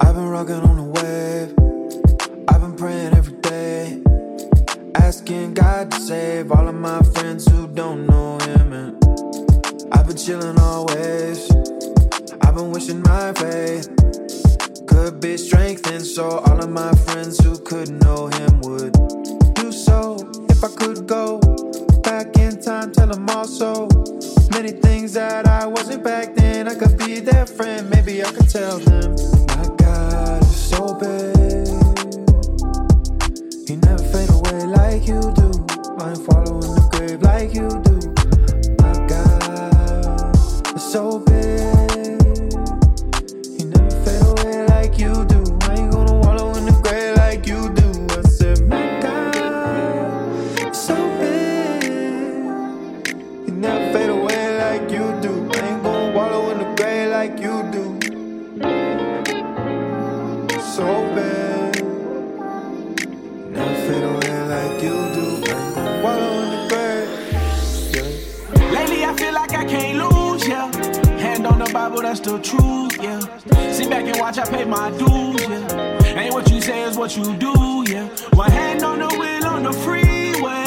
[0.00, 1.50] I've been rocking on the wave.
[2.48, 4.02] I've been praying every day,
[4.94, 8.72] asking God to save all of my friends who don't know Him.
[8.72, 11.50] And I've been chilling always.
[12.40, 13.90] I've been wishing my faith
[14.86, 18.94] could be strengthened, so all of my friends who couldn't know Him would
[19.56, 20.16] do so.
[20.48, 21.38] If I could go
[22.02, 23.88] back in time, tell them also
[24.50, 26.68] many things that I wasn't back then.
[26.68, 29.12] I could be their friend, maybe I could tell them.
[29.48, 31.66] My God is so big.
[33.66, 35.50] He never fade away like you do.
[36.00, 37.96] I ain't following the grave like you do.
[38.82, 41.37] My God is so big.
[72.08, 73.20] That's the truth, yeah.
[73.70, 76.18] Sit back and watch, I pay my dues, yeah.
[76.18, 78.08] Ain't what you say is what you do, yeah.
[78.32, 80.64] One hand on the wheel on the freeway.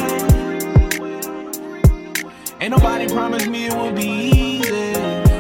[2.61, 4.93] Ain't nobody promised me it would be easy.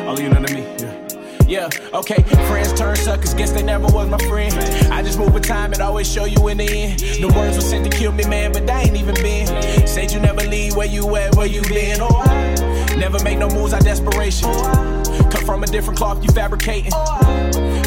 [0.07, 0.65] Oh, you know what I mean?
[0.79, 1.69] Yeah.
[1.69, 2.23] Yeah, okay.
[2.47, 4.55] Friends turn suckers, guess they never was my friend.
[4.91, 6.99] I just move with time and always show you in the end.
[6.99, 9.45] The words were sent to kill me, man, but they ain't even been.
[9.85, 11.99] Said you never leave where you at, where you been.
[12.01, 15.00] Oh, I never make no moves out desperation.
[15.31, 16.91] Come from a different cloth, you fabricating.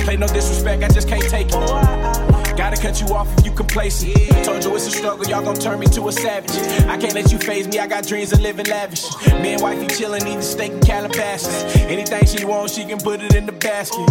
[0.04, 2.34] Play no disrespect, I just can't take it.
[2.56, 4.14] Gotta cut you off if you complacent.
[4.44, 6.52] Told you it's a struggle, y'all gon' turn me to a savage.
[6.86, 9.04] I can't let you phase me, I got dreams of living lavish.
[9.42, 11.76] Me and wifey chillin', eating steak and Calabasas.
[11.86, 14.08] Anything she wants, she can put it in the basket.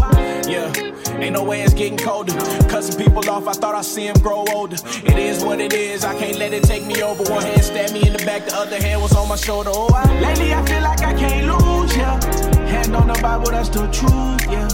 [0.47, 0.71] Yeah,
[1.19, 2.33] ain't no way it's getting colder.
[2.67, 4.77] Cutting people off, I thought I'd see them grow older.
[5.05, 7.23] It is what it is, I can't let it take me over.
[7.31, 9.71] One hand stabbed me in the back, the other hand was on my shoulder.
[9.73, 12.52] Oh, I, lately I feel like I can't lose, yeah.
[12.73, 14.67] Hand on the Bible, that's the truth, yeah.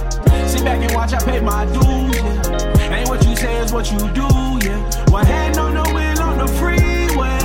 [0.47, 2.95] Sit back and watch, I pay my dues, yeah.
[2.95, 4.25] Ain't what you say is what you do,
[4.65, 5.09] yeah.
[5.09, 7.39] One hand on the wheel on the freeway.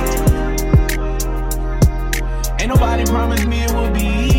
[2.57, 4.34] Ain't nobody promised me it would be easy.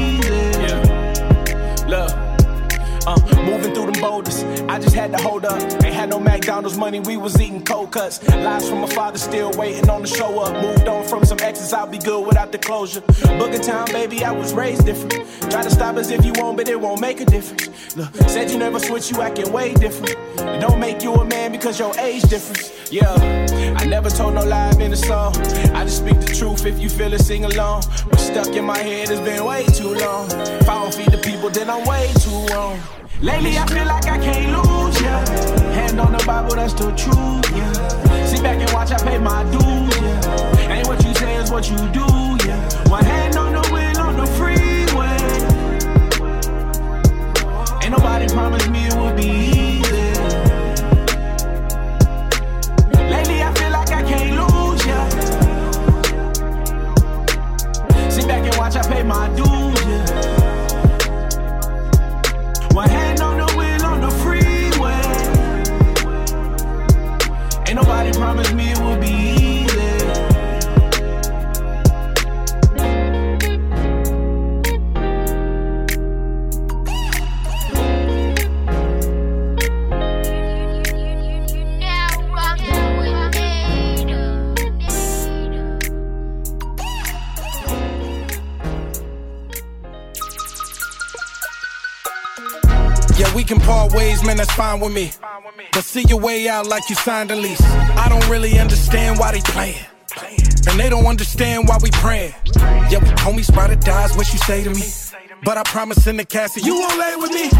[3.06, 5.60] Uh, moving through them boulders, I just had to hold up.
[5.84, 8.20] Ain't had no McDonald's money, we was eating cold cuts.
[8.28, 10.60] Lives from my father still waiting on the show up.
[10.60, 13.02] Moved on from some exes, I'll be good without the closure.
[13.38, 15.12] Booker Town, baby, I was raised different.
[15.50, 17.96] Try to stop us if you want, but it won't make a difference.
[17.96, 20.16] Look, said you never switch, you acting way different.
[20.40, 22.75] It don't make you a man because your age difference.
[22.88, 25.36] Yeah, I never told no lie in the song.
[25.74, 27.82] I just speak the truth if you feel it, sing along.
[27.82, 30.30] What's stuck in my head has been way too long.
[30.30, 32.78] If I don't feed the people, then I'm way too wrong.
[33.20, 35.18] Lately, I feel like I can't lose, yeah.
[35.74, 38.24] Hand on the Bible, that's the truth, yeah.
[38.24, 40.70] Sit back and watch, I pay my dues, yeah.
[40.70, 42.06] Ain't what you say is what you do,
[42.46, 42.88] yeah.
[42.88, 45.16] One hand on the wheel on the freeway.
[47.82, 49.55] Ain't nobody promised me it would be
[58.96, 59.65] pay my dues,
[93.46, 95.12] can part ways, man, that's fine with me.
[95.72, 97.62] But see your way out like you signed a lease.
[97.62, 99.84] I don't really understand why they playing.
[100.68, 102.34] And they don't understand why we praying.
[102.90, 104.82] Yeah, we homies the dies, what you say to me.
[105.44, 107.50] But I promise in the casket, you won't lay with me.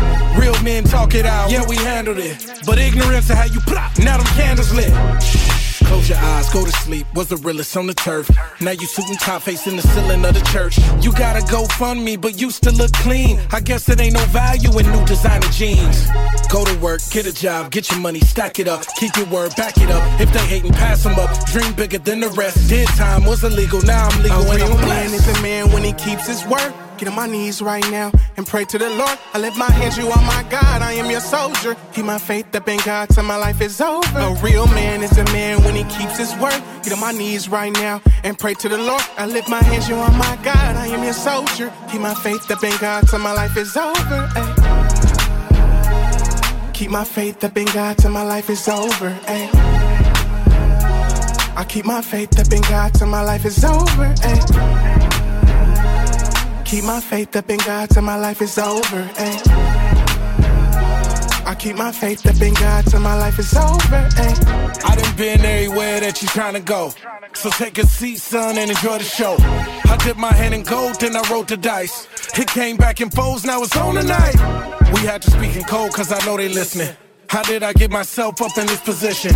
[0.40, 2.62] Real men talk it out, yeah, we handled it.
[2.66, 4.92] But ignorance of how you plop, now them candles lit.
[5.86, 7.06] Close your eyes, go to sleep.
[7.14, 8.30] Was the realest on the turf.
[8.60, 10.78] Now you suiting top facing the ceiling of the church.
[11.02, 13.40] You gotta go fund me, but you still look clean.
[13.52, 16.06] I guess it ain't no value in new designer jeans.
[16.50, 18.84] Go to work, get a job, get your money, stack it up.
[18.96, 20.20] Keep your word, back it up.
[20.20, 21.30] If they hating, pass them up.
[21.46, 22.68] Dream bigger than the rest.
[22.68, 25.28] Did time was illegal, now I'm legal A and I'm real man blessed.
[25.28, 26.72] is a man when he keeps his word.
[26.98, 29.18] Get on my knees right now and pray to the Lord.
[29.34, 30.80] I lift my hands, you are my God.
[30.82, 31.76] I am your soldier.
[31.92, 34.18] Keep my faith up in God till my life is over.
[34.18, 36.60] A real man is a man when he keeps his word.
[36.82, 39.02] Get on my knees right now and pray to the Lord.
[39.18, 40.76] I lift my hands, you are my God.
[40.76, 41.70] I am your soldier.
[41.90, 44.28] Keep my faith up in God till my life is over.
[44.34, 44.54] ay.
[46.72, 49.14] Keep my faith up in God till my life is over.
[49.28, 49.50] ay.
[51.58, 54.14] I keep my faith up in God till my life is over.
[54.22, 55.05] ay.
[56.66, 59.08] Keep my faith up in God till my life is over.
[59.16, 59.42] ay.
[61.46, 64.08] I keep my faith up in God till my life is over.
[64.16, 64.34] ay.
[64.84, 66.92] I done been everywhere that you tryna go.
[67.34, 69.36] So take a seat, son, and enjoy the show.
[69.38, 72.08] I dipped my hand in gold, then I rolled the dice.
[72.36, 74.34] It came back in foes, now it's on tonight.
[74.92, 76.94] We had to speak in code, cause I know they listening.
[77.28, 79.32] How did I get myself up in this position?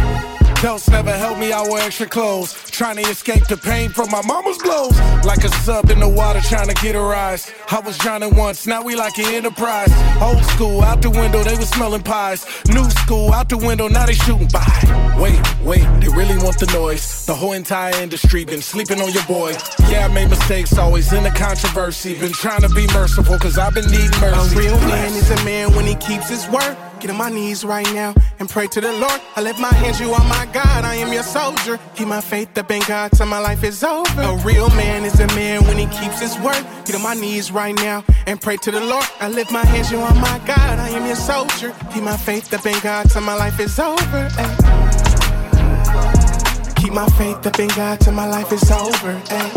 [0.63, 2.53] Belts never helped me, I wear extra clothes.
[2.71, 4.99] Trying to escape the pain from my mama's blows.
[5.25, 7.51] Like a sub in the water trying to get a rise.
[7.71, 9.91] I was drowning once, now we like an enterprise.
[10.21, 12.45] Old school, out the window, they was smelling pies.
[12.69, 15.17] New school, out the window, now they shooting by.
[15.19, 17.25] Wait, wait, they really want the noise.
[17.25, 19.55] The whole entire industry been sleeping on your boy.
[19.89, 22.19] Yeah, I made mistakes, always in the controversy.
[22.19, 24.57] Been trying to be merciful, cause I've been needing mercy.
[24.57, 26.77] A real man is a man when he keeps his word.
[27.01, 29.21] Get on my knees right now and pray to the Lord.
[29.35, 30.85] I lift my hands, you are my God.
[30.85, 31.79] I am your soldier.
[31.97, 34.21] Keep my faith up in God till my life is over.
[34.21, 36.63] A real man is a man when he keeps his word.
[36.85, 39.05] Get on my knees right now and pray to the Lord.
[39.19, 40.79] I lift my hands, you are my God.
[40.79, 41.75] I am your soldier.
[41.93, 44.29] Keep my faith up in God till my life is over.
[44.37, 44.57] ay.
[46.77, 49.23] Keep my faith up in God till my life is over.
[49.31, 49.51] ay.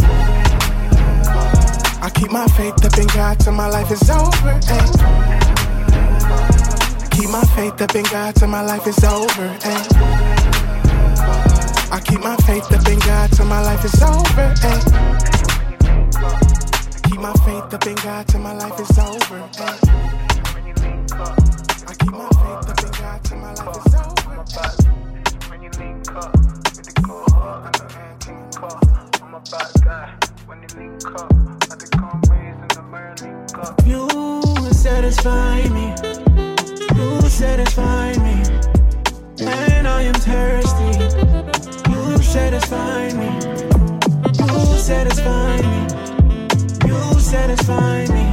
[2.02, 4.60] I keep my faith up in God till my life is over.
[4.70, 5.43] ay.
[7.14, 9.58] Keep my faith up in God till my life is over.
[9.66, 9.88] ay.
[11.92, 14.54] I keep my faith up in God till my life is over.
[14.64, 14.82] ay.
[17.04, 19.50] Keep my faith up in God till my life is over.
[19.60, 19.80] ay.
[21.88, 24.46] I keep my faith up in God till my life is over.
[33.86, 35.94] You satisfy me.
[35.96, 36.53] You satisfy me.
[37.34, 38.44] Satisfy me,
[39.42, 40.92] and I am thirsty.
[41.90, 43.32] You satisfy me.
[44.38, 46.88] You satisfy me.
[46.88, 48.26] You satisfy me.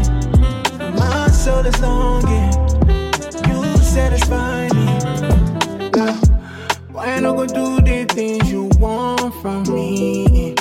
[0.99, 2.53] My soul is longing.
[3.49, 4.87] You satisfy me.
[5.97, 6.17] Yeah.
[6.93, 10.55] Why I not go do the things you want from me?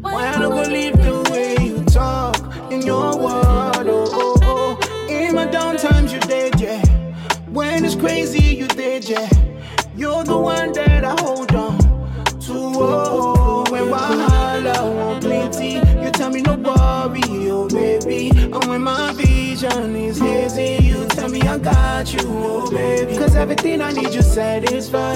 [0.00, 3.49] Why I not go live the way you talk in your world?
[7.52, 9.28] When it's crazy, you did, yeah.
[9.96, 12.52] You're the one that I hold on to.
[12.52, 18.30] Oh, when Wahala won't plenty, you tell me no worry, oh baby.
[18.30, 23.16] And when my vision is hazy, tell me I got you, oh baby.
[23.16, 25.14] Cause everything I need you satisfy.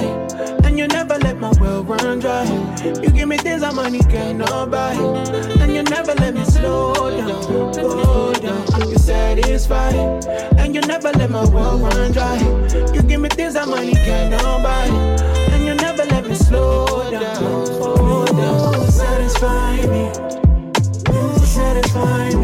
[0.64, 2.44] And you never let my well run dry.
[2.84, 4.92] You give me things that money cannot buy.
[5.60, 8.90] And you never let me slow down, go down.
[8.90, 9.90] You satisfy.
[10.58, 12.38] And you never let my well run dry.
[12.92, 14.86] You give me things that money cannot buy.
[15.52, 18.80] And you never let me slow down, slow down.
[18.80, 20.04] You satisfy me.
[21.12, 22.43] You satisfy me.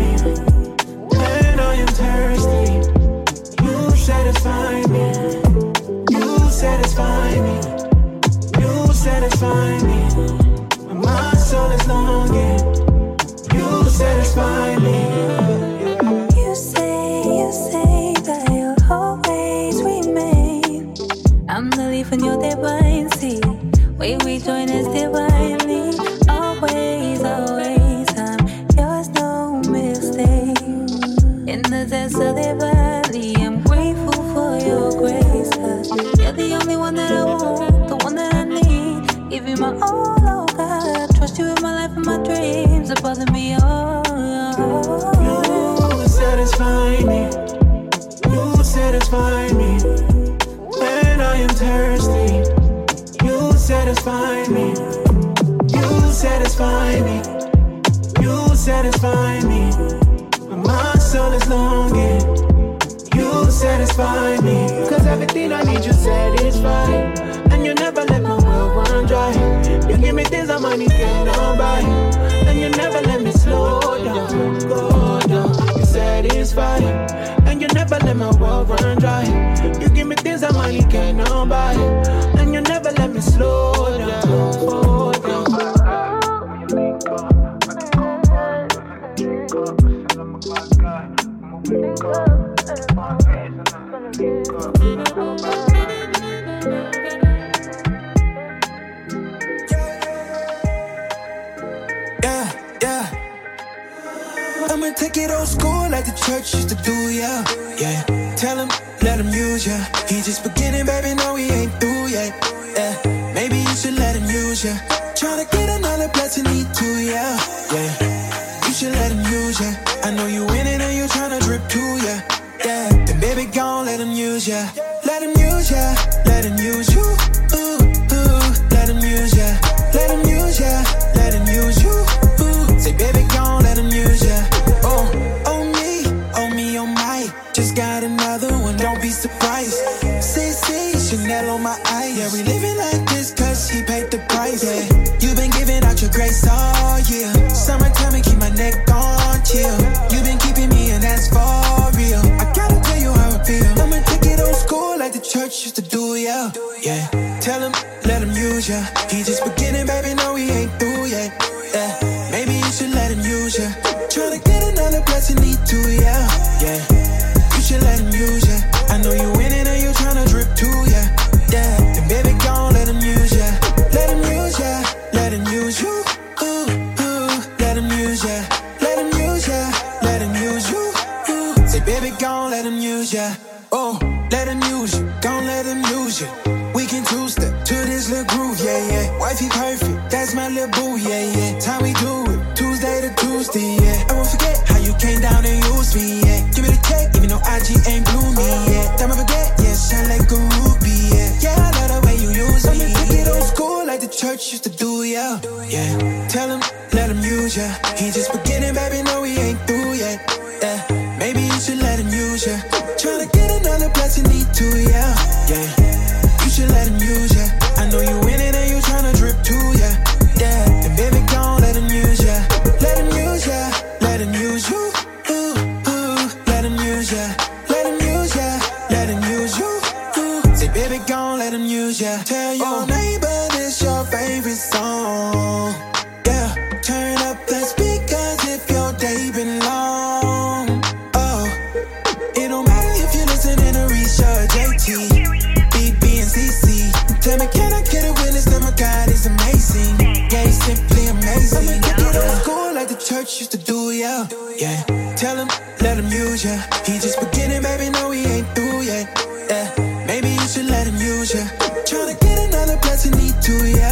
[263.50, 263.89] to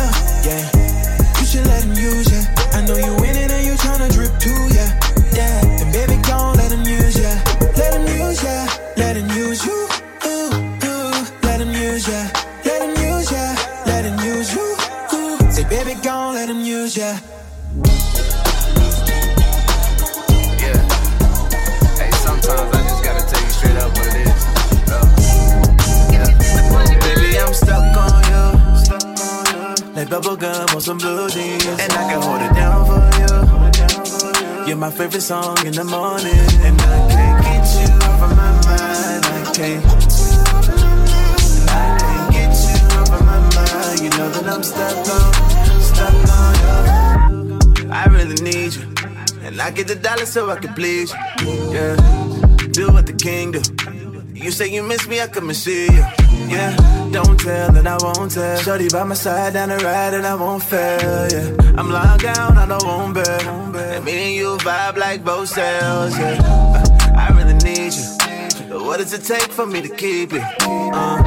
[30.20, 31.64] Bubble gum on some blue jeans.
[31.64, 34.66] And I can hold it down for you.
[34.66, 36.34] You're my favorite song in the morning.
[36.66, 39.22] And I can't get you off of my mind.
[39.24, 39.84] I can't.
[42.34, 44.00] Get you off my mind.
[44.02, 45.32] You know that I'm stuck on,
[45.86, 46.54] stuck on
[47.78, 47.88] you.
[47.88, 48.82] I really need you.
[49.42, 51.70] And I get the dollar so I can please you.
[51.70, 51.94] Yeah.
[52.72, 53.62] Do what the king do.
[54.34, 56.04] You say you miss me, I come and see you
[56.50, 56.76] yeah.
[57.10, 58.58] Don't tell and I won't tell.
[58.58, 61.56] Shorty by my side down the ride and I won't fail, yeah.
[61.76, 63.42] I'm lying down, I don't want bed.
[63.44, 66.84] And me and you vibe like both cells, yeah.
[67.16, 68.68] I really need you.
[68.68, 70.42] But what does it take for me to keep it?
[70.60, 71.22] Uh,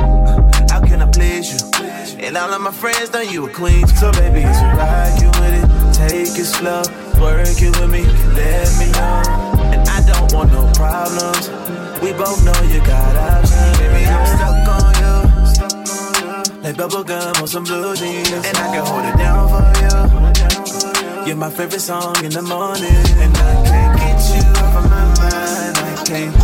[0.69, 1.81] how can I please you?
[2.19, 3.87] And all of my friends know you a queen.
[3.87, 5.93] So baby, it's a ride, you with it.
[5.93, 6.83] Take it slow,
[7.19, 8.03] work it with me,
[8.37, 9.23] let me know.
[9.73, 11.49] And I don't want no problems.
[12.01, 13.77] We both know you got options.
[13.77, 14.90] Baby, I'm stuck on
[16.63, 18.29] like bubblegum on some blue jeans.
[18.29, 21.25] And I can hold it down for you.
[21.25, 22.85] You're my favorite song in the morning.
[23.17, 25.77] And I can't get you off of my mind.
[25.77, 26.35] I can't.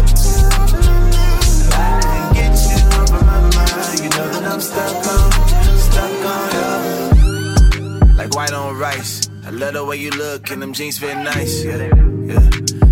[1.74, 4.02] I can't get you off my mind.
[4.02, 5.32] You know that I'm stuck on,
[5.86, 6.46] stuck on
[8.02, 8.16] you.
[8.16, 9.30] Like white on rice.
[9.46, 11.64] I love the way you look and them jeans fit nice.
[11.64, 11.92] Yeah,
[12.26, 12.42] yeah.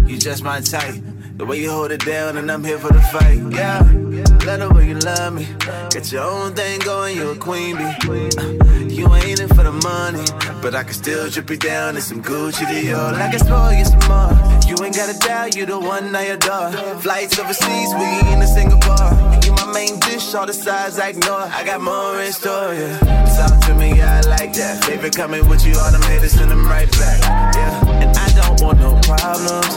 [0.06, 1.02] You just my type.
[1.38, 3.41] The way you hold it down and I'm here for the fight.
[3.52, 4.05] Yeah
[4.45, 5.47] love the way you love me.
[5.89, 7.84] Got your own thing going, you a queen bee.
[7.84, 10.23] Uh, you ain't in for the money,
[10.61, 13.11] but I can still drip you down in some Gucci Dior.
[13.13, 14.34] Like I spoil you some more.
[14.69, 16.72] You ain't gotta doubt you the one I adore.
[17.01, 19.09] Flights overseas, we in a Singapore.
[19.43, 21.49] You my main dish, all the sides I ignore.
[21.49, 22.99] I got more in store, yeah.
[23.38, 24.84] Talk to me, yeah, I like that.
[24.85, 27.19] Favorite coming with you, all them haters send them right back.
[27.55, 29.73] Yeah, and I don't want no problems.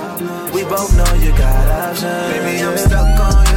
[0.52, 2.32] We both know you got options.
[2.32, 3.47] Baby, I'm stuck on you.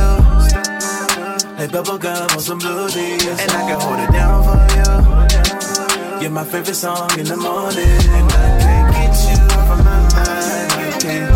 [1.62, 3.24] Like bubble gum on some blue jeans.
[3.24, 6.20] And I can hold it down for you.
[6.20, 7.86] You're my favorite song in the morning.
[7.86, 10.72] And I can't get you off of my mind.
[10.74, 11.30] I can't.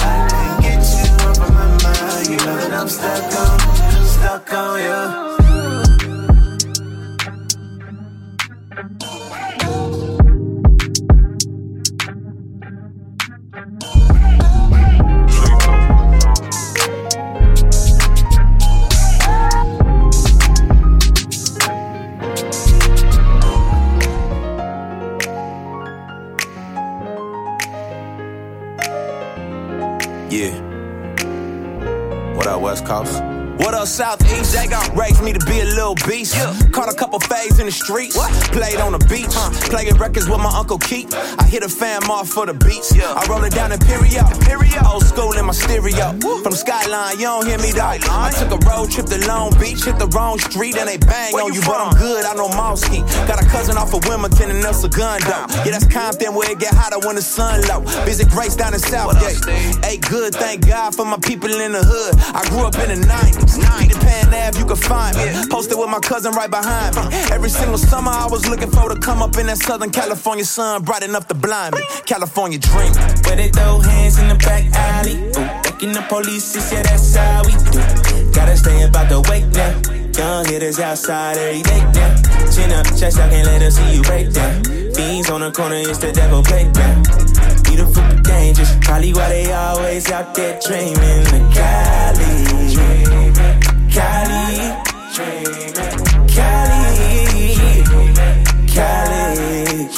[0.00, 0.18] I
[0.60, 2.26] can't get you off of my mind.
[2.28, 3.58] You know that I'm stuck on,
[4.04, 5.29] stuck on you.
[32.70, 33.29] West Coast?
[33.60, 34.56] What up, Southeast?
[34.96, 36.34] Raised me to be a little beast.
[36.34, 36.56] Yeah.
[36.72, 38.16] Caught a couple faves in the streets.
[38.48, 39.28] Played on the beach.
[39.68, 41.12] Playing records with my Uncle Keith.
[41.38, 42.96] I hit a fam off for the beats.
[42.96, 44.24] I roll it down Imperial.
[44.88, 46.16] Old school in my stereo.
[46.42, 48.00] From Skyline, you don't hear me though.
[48.08, 49.84] I took a road trip to Long Beach.
[49.84, 51.60] Hit the wrong street and they bang on you.
[51.60, 53.04] But I'm good, I know Mosky.
[53.28, 55.28] Got a cousin off of Wilmington and El Segundo.
[55.28, 57.80] Yeah, that's Compton where it get hotter when the sun low.
[58.08, 59.44] Visit Grace down in Southgate.
[59.84, 62.14] Hey, good, thank God for my people in the hood.
[62.32, 63.49] I grew up in the 90s.
[63.78, 65.24] Peter Pan Ave, you can find me.
[65.50, 67.02] Posted with my cousin right behind me.
[67.32, 70.82] Every single summer I was looking for to come up in that Southern California sun,
[70.82, 71.82] bright enough to blind me.
[72.06, 72.92] California dream.
[73.24, 75.16] Where they throw hands in the back alley.
[75.16, 78.32] Ooh, the police, yeah, that's how we do.
[78.32, 79.72] Gotta stay about the wake now.
[80.16, 82.14] Young hitters outside every day now.
[82.52, 84.62] Chin up, chest out, can't let them see you break down.
[84.94, 87.04] Fiends on the corner, it's the devil playground.
[87.64, 92.69] Beautiful but dangerous, probably why they always out there dreaming the Cali.
[93.92, 94.72] Cali.
[96.28, 97.00] Cali.
[98.68, 99.88] Cali.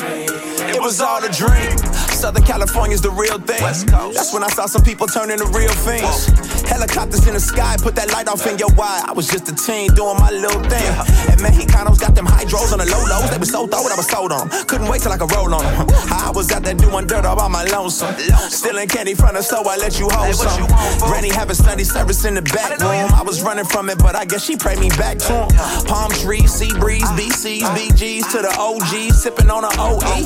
[0.75, 2.12] It was all a dream.
[2.23, 3.59] Southern California's the real thing.
[3.59, 6.31] That's when I saw some people turn into real things.
[6.71, 9.03] Helicopters in the sky, put that light off in your eye.
[9.09, 10.87] I was just a teen doing my little thing.
[11.27, 13.27] And Mexicanos got them hydros on the low lows.
[13.27, 14.67] They were so throw I was sold on them.
[14.71, 15.91] Couldn't wait till I could roll on them.
[16.15, 18.15] I was out there doing dirt all by my lonesome.
[18.55, 20.63] Stealing candy from the store, I let you hold some.
[21.03, 23.11] Granny having Sunday service in the back room.
[23.19, 25.51] I was running from it, but I guess she prayed me back to him.
[25.91, 30.23] Palm trees, sea breeze, BCs, BGs to the OGs, sipping on an OE.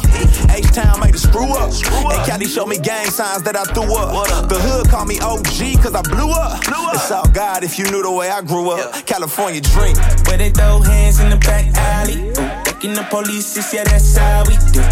[0.52, 1.73] H-Town made a screw up.
[1.93, 4.49] And Cali showed me gang signs that I threw up.
[4.49, 6.61] The hood called me OG cause I blew up.
[6.95, 9.07] It's all God if you knew the way I grew up.
[9.07, 9.97] California dream.
[10.27, 12.33] Where they throw hands in the back alley.
[12.65, 14.83] Ducking the police, yeah, that's how we do.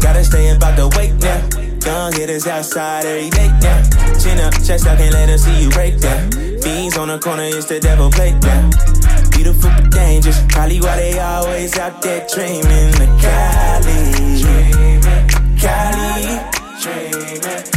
[0.00, 1.40] Gotta stay about the wake now.
[1.84, 3.82] Young hitters outside every day now.
[4.18, 6.30] Chin up, chest out, can't let them see you break down.
[6.62, 8.74] Beans on the corner, it's the devil playground.
[9.32, 14.21] Beautiful but dangerous, probably why they always out there dreaming the Cali.
[15.62, 16.40] Cali.
[16.82, 17.71] Cali.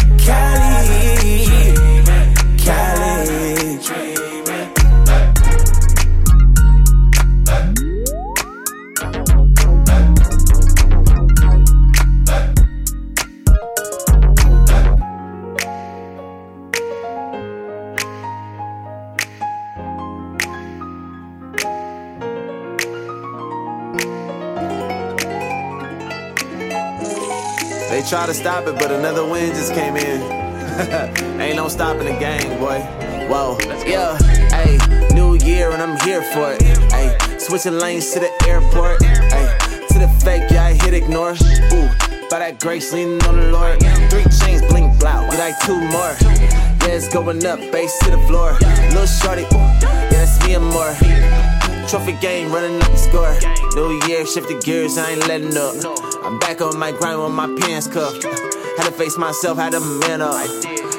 [28.08, 30.22] Try to stop it, but another win just came in.
[31.42, 32.80] Ain't no stopping the game, boy.
[33.28, 33.58] Whoa,
[33.88, 34.16] yeah,
[34.50, 34.78] hey,
[35.16, 36.62] new year and I'm here for it.
[36.92, 39.02] Hey, switching lanes to the airport.
[39.04, 39.48] Hey,
[39.90, 41.32] to the fake, yeah, I hit ignore.
[41.32, 41.90] Ooh,
[42.30, 43.80] by that grace leaning on the Lord.
[44.12, 46.16] Three chains blink blow, get like two more.
[46.22, 48.54] Yeah, it's going up, bass to the floor.
[48.90, 51.55] Little shorty, ooh, yeah, that's me and more.
[51.88, 53.38] Trophy game, running up the score.
[53.76, 55.76] New year, shifted gears, I ain't letting up.
[56.24, 58.24] I'm back on my grind with my pants cuffed.
[58.24, 60.46] Had to face myself, had to man up.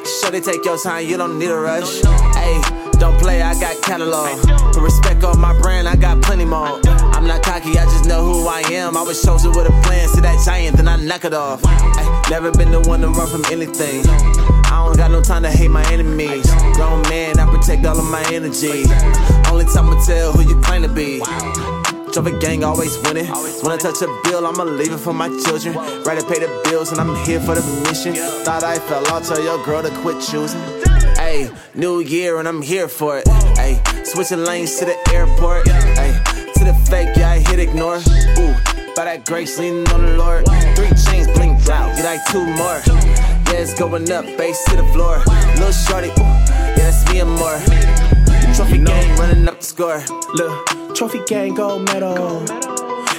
[0.07, 2.01] Shorty, take your time, you don't need a rush.
[2.35, 2.61] Hey,
[2.99, 4.41] don't play, I got catalog.
[4.73, 6.81] Put respect on my brand, I got plenty more.
[6.87, 8.97] I'm not cocky, I just know who I am.
[8.97, 11.61] I was chosen with a plan, see that giant, then I knock it off.
[11.65, 14.05] Ay, never been the one to run from anything.
[14.67, 16.47] I don't got no time to hate my enemies.
[16.75, 18.85] Grown man, I protect all of my energy.
[19.51, 21.21] Only time I tell who you claim to be.
[22.13, 23.27] Trophy gang always winning.
[23.27, 25.75] When I touch a bill, I'ma leave it for my children.
[26.05, 28.15] Ready to pay the bills, and I'm here for the mission.
[28.45, 30.61] Thought I fell off, tell your girl to quit choosing.
[31.19, 33.27] Ayy, new year, and I'm here for it.
[33.57, 35.67] Ayy, switching lanes to the airport.
[35.67, 37.97] Ayy, to the fake, yeah, I hit ignore.
[37.97, 38.55] Ooh,
[38.95, 40.47] by that grace, leaning on the Lord.
[40.75, 42.81] Three chains blinked out, get like two more.
[43.49, 45.19] It's going up, bass to the floor.
[45.55, 47.59] Little shorty, ooh, yeah, that's me and more.
[48.55, 50.03] Trophy gang running up the score.
[50.35, 52.47] Look, trophy gang gold medal.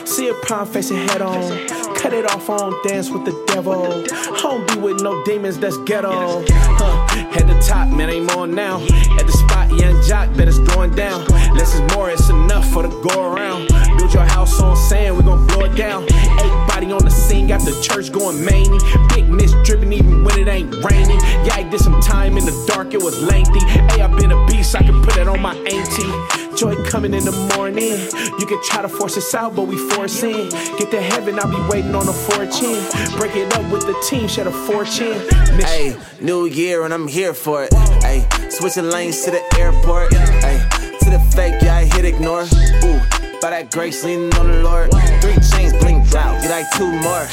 [0.06, 1.68] See a prime face it head on.
[1.96, 3.84] Cut it off I don't dance with the devil.
[4.12, 6.44] I don't be with no demons, that's ghetto.
[6.50, 7.08] Huh.
[7.36, 8.80] At the top, man, ain't more now.
[9.20, 11.26] At the young jock, that is going down.
[11.56, 13.68] Less is more, it's enough for the go around.
[13.98, 16.04] Build your house on sand, we gon' blow it down.
[16.04, 18.80] Eight body on the scene, got the church going many.
[19.10, 21.20] Big mist dripping even when it ain't raining.
[21.46, 23.60] Yeah, I did some time in the dark, it was lengthy.
[23.66, 26.47] Hey, I been a beast, I can put that on my auntie.
[26.58, 27.94] Joy coming in the morning.
[28.40, 30.50] You can try to force us out, but we force in.
[30.80, 32.82] Get to heaven, I'll be waiting on a fortune.
[33.16, 35.22] Break it up with the team, shed a fortune.
[35.60, 37.74] Hey, new year and I'm here for it.
[38.02, 40.12] Hey, switching lanes to the airport.
[40.16, 40.58] Hey,
[41.00, 42.42] to the fake, yeah, I hit ignore.
[42.42, 43.00] Ooh,
[43.40, 44.90] by that grace, leaning on the Lord.
[45.22, 47.28] Three chains blinked out, get like two more.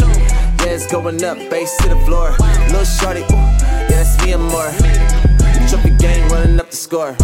[0.60, 2.36] Yeah, it's going up, bass to the floor.
[2.68, 4.70] Little shorty, yeah, that's me and more.
[5.70, 7.16] Trophy game running up the score.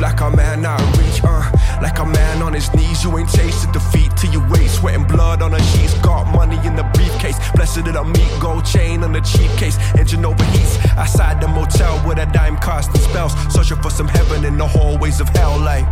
[0.00, 1.50] Like a man out of reach, uh.
[1.82, 4.68] Like a man on his knees, you ain't tasted defeat till you wait.
[4.68, 7.38] Sweating blood on the sheets, got money in the briefcase.
[7.54, 9.78] Blessed that I meet, gold chain on the cheap case.
[9.98, 13.32] Engine overheats, outside the motel with a dime casting spells.
[13.52, 15.86] Searching for some heaven in the hallways of hell, like.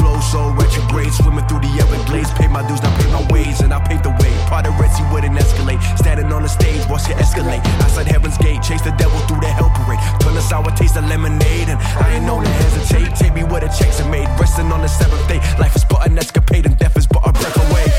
[0.00, 3.72] Flow so retrograde Swimming through the Everglades Pay my dues, now pay my ways, And
[3.72, 4.32] I paved the way.
[4.48, 5.80] Part of Red Sea wouldn't escalate.
[5.98, 7.62] Standing on the stage, watch it escalate.
[7.84, 10.00] Outside heaven's gate Chase the devil through the hell parade.
[10.20, 13.14] Turn the sour taste of lemonade And I ain't known to hesitate.
[13.16, 14.28] Take me where the checks are made.
[14.40, 17.32] Resting on the seventh day Life is but an escapade And death is but a
[17.32, 17.89] breath away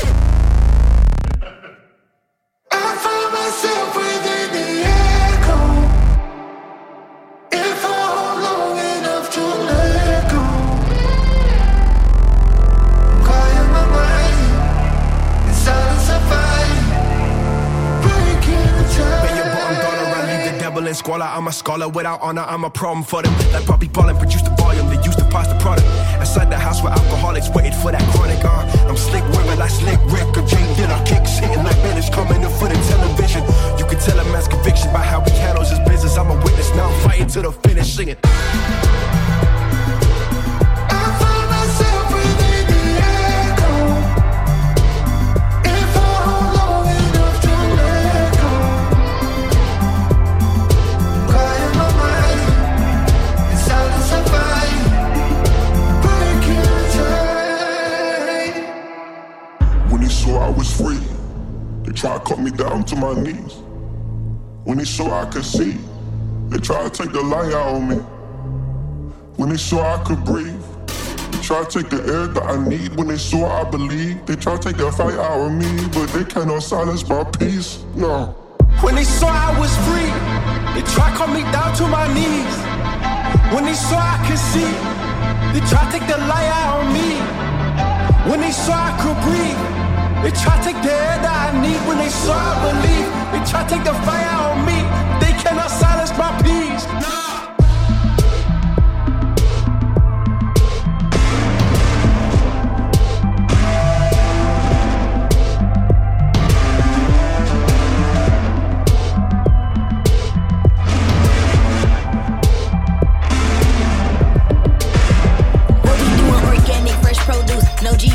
[21.12, 21.30] squalor.
[21.30, 23.34] I'm a scholar without honor, I'm a problem for them.
[23.52, 25.86] Like Bobby Ballin, produce the volume, they used to pass the product.
[26.20, 28.42] Inside the house where alcoholics waited for that chronic.
[28.44, 30.98] Uh, I'm slick women like slick Rick or J Dilla.
[31.04, 33.42] Kicks hitting like Spanish coming in for the television.
[33.78, 36.16] You can tell a man's conviction by how he handles his business.
[36.16, 38.16] I'm a witness now, I'm fighting to the finish, singing.
[62.02, 63.54] They tried to cut me down to my knees.
[64.64, 65.78] When they saw I could see,
[66.48, 67.96] they try to take the light out of me.
[69.36, 70.60] When they saw I could breathe,
[71.30, 72.96] they try to take the air that I need.
[72.96, 76.06] When they saw I believe, they try to take the fight out of me, but
[76.06, 77.84] they cannot silence my peace.
[77.94, 78.34] No.
[78.80, 80.10] When they saw I was free,
[80.74, 82.56] they tried to cut me down to my knees.
[83.54, 84.72] When they saw I could see,
[85.54, 88.28] they tried to take the light out of me.
[88.28, 89.81] When they saw I could breathe,
[90.22, 91.80] they try to take the air that I need.
[91.88, 94.78] When they saw I believe, they try to take the fire of me.
[95.22, 96.61] They cannot silence my peace.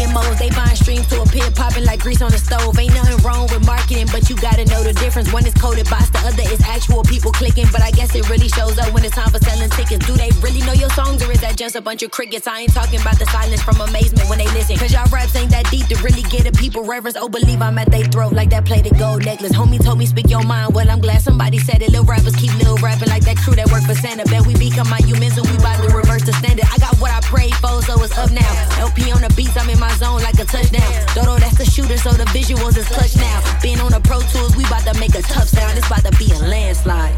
[0.08, 0.40] Demos.
[0.40, 2.78] They buying streams to appear popping like grease on the stove.
[2.80, 5.32] Ain't nothing wrong with marketing, but you gotta know the difference.
[5.32, 7.68] One is coded bots, the other is actual people clicking.
[7.72, 10.06] But I guess it really shows up when it's time for selling tickets.
[10.06, 12.48] Do they really know your songs or is that just a bunch of crickets?
[12.48, 14.78] I ain't talking about the silence from amazement when they listen.
[14.78, 16.58] Cause y'all raps ain't that deep to really get it.
[16.58, 17.18] People reverence.
[17.20, 19.54] Oh, believe I'm at they throat like that plated gold necklace.
[19.54, 20.74] Homie told me speak your mind.
[20.74, 21.90] Well, I'm glad somebody said it.
[21.90, 24.26] Little rappers keep little rapping like that crew that work for Santa.
[24.26, 26.65] Bet we become monuments and we about to reverse the standard.
[26.72, 28.80] I got what I prayed for, so it's up now.
[28.80, 31.06] LP on the beats, I'm in my zone like a touchdown.
[31.14, 33.60] Dodo, that's the shooter, so the visuals is clutch now.
[33.61, 35.77] Being on the Pro Tools, we about to make a tough sound.
[35.77, 37.15] It's about to be a landslide.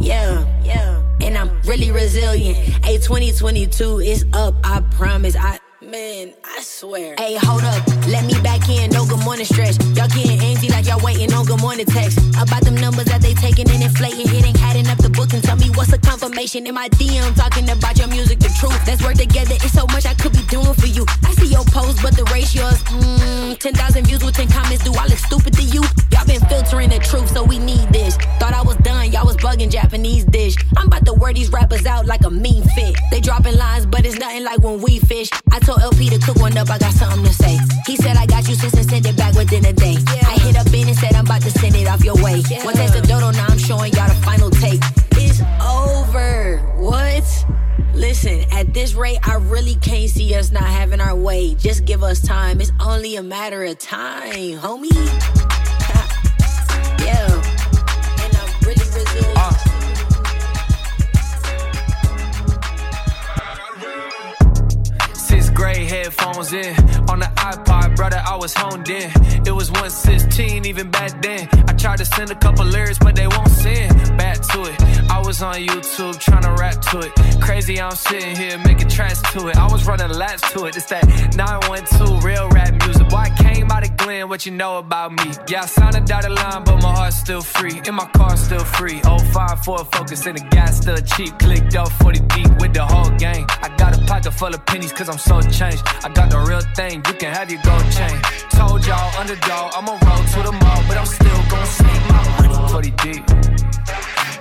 [0.00, 1.02] yeah, yeah.
[1.20, 2.56] And I'm really resilient.
[2.84, 5.36] Hey, 2022 is up, I promise.
[5.36, 5.58] I
[5.88, 7.14] Man, I swear.
[7.16, 9.80] Hey, hold up, let me back in, no good morning stretch.
[9.96, 12.18] Y'all getting antsy like y'all waiting on good morning text.
[12.36, 15.56] About them numbers that they taking and inflating, hitting, adding up the book and tell
[15.56, 18.76] me what's the confirmation in my DM talking about your music, the truth.
[18.86, 21.06] Let's work together, it's so much I could be doing for you.
[21.24, 24.84] I see your post, but the ratio's mm, 10,000 views with 10 comments.
[24.84, 25.80] Do I look stupid to you?
[26.12, 28.16] Y'all been filtering the truth, so we need this.
[28.36, 30.54] Thought I was done, y'all was bugging Japanese dish.
[30.76, 32.94] I'm about to wear these rappers out like a mean fit.
[33.10, 35.30] They dropping lines, but it's nothing like when we fish.
[35.50, 37.58] I told LP to cook one up, I got something to say.
[37.86, 39.96] He said I got you since and send it back within a day.
[40.08, 42.42] I hit up in and said I'm about to send it off your way.
[42.62, 44.80] One test of dodo, now I'm showing y'all the final take.
[45.12, 46.58] It's over.
[46.76, 47.24] What?
[47.94, 51.54] Listen, at this rate, I really can't see us not having our way.
[51.54, 52.60] Just give us time.
[52.60, 54.92] It's only a matter of time, homie.
[57.04, 57.47] yeah.
[66.08, 66.74] if in
[67.10, 68.22] on the iPod, brother.
[68.24, 69.10] I was honed in.
[69.44, 71.48] It was 116 even back then.
[71.66, 75.10] I tried to send a couple lyrics, but they won't send back to it.
[75.10, 77.40] I was on YouTube trying to rap to it.
[77.40, 79.56] Crazy, I'm sitting here making tracks to it.
[79.56, 80.76] I was running laps to it.
[80.76, 81.04] It's that
[81.36, 83.08] 912 real rap music.
[83.08, 85.32] Boy, I came out of Glen, what you know about me?
[85.48, 87.80] Yeah, I signed a dotted line, but my heart's still free.
[87.86, 89.00] And my car's still free.
[89.00, 91.38] 05 Ford Focus and the gas still cheap.
[91.38, 93.44] Clicked up 40 deep with the whole gang.
[93.62, 95.82] I got a pocket full of pennies cause I'm so changed.
[96.04, 98.20] I got the real thing, you can have your gold chain.
[98.50, 102.48] Told y'all, underdog, I'ma roll to the mall, but I'm still gonna sneak my money
[102.72, 103.24] 40 deep.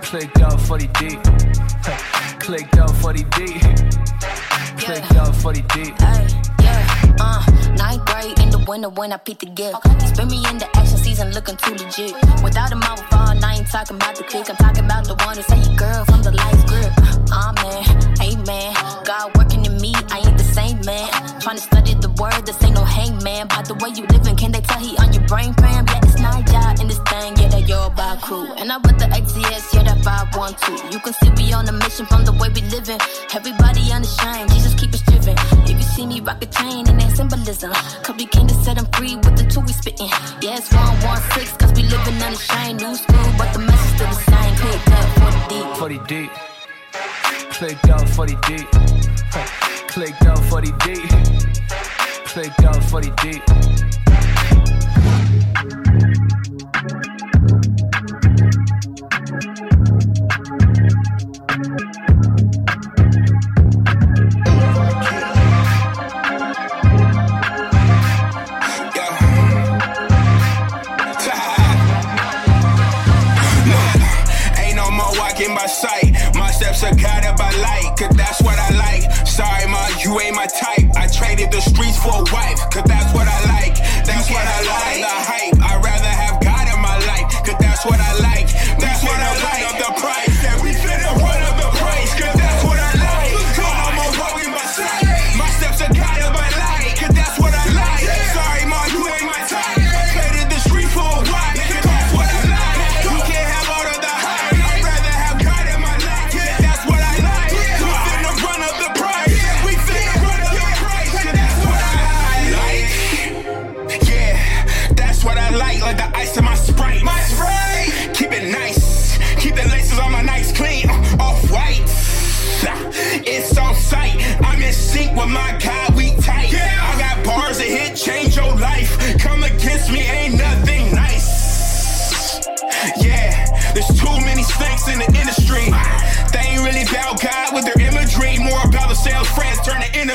[0.01, 1.19] Clicked up 40 deep.
[2.39, 3.61] Clicked up 40 deep.
[4.79, 5.95] Clicked up 40 deep.
[7.19, 7.43] Uh,
[7.75, 9.77] ninth grade in the winter when I picked the gift.
[10.07, 12.13] Spin me in the action season looking too legit.
[12.43, 14.49] Without a mouth fall, I ain't talking about the click.
[14.49, 16.91] I'm talking about the one who say you girl from the life grip.
[17.31, 17.83] Amen,
[18.21, 18.73] amen.
[19.05, 21.11] God working in me, I ain't the same man.
[21.43, 23.47] Trying to study the word, this ain't no hangman.
[23.51, 25.85] By the way you living, can they tell he on your brain fam?
[25.85, 28.47] Yeah, it's not y'all in this thing, yeah, that your by crew.
[28.57, 30.93] And I'm with the ATS, yeah, that 512.
[30.93, 32.99] You can see we on a mission from the way we living.
[33.35, 35.35] Everybody unashamed, Jesus keep us driven.
[35.67, 38.77] If you see me rock a chain and that symbolism, cause we came to set
[38.79, 40.09] them free with the two we spitting.
[40.41, 42.79] Yeah, it's 116, cause we living unashamed.
[42.79, 44.53] New school, but the message still the same.
[44.63, 45.67] Clicked up 40 deep.
[45.83, 46.31] 40 deep.
[47.51, 49.76] Clicked up 40 deep.
[49.97, 51.09] Clicked up 40 deep.
[52.25, 53.41] Clicked up 40 deep.
[53.49, 53.96] Ain't
[80.07, 80.87] you ain't my type.
[80.95, 83.75] I traded the streets for a wife, cause that's what I like.
[84.05, 85.26] That's what I like.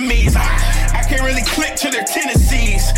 [0.03, 0.37] Enemies.
[0.37, 2.91] I can't really click to their tendencies.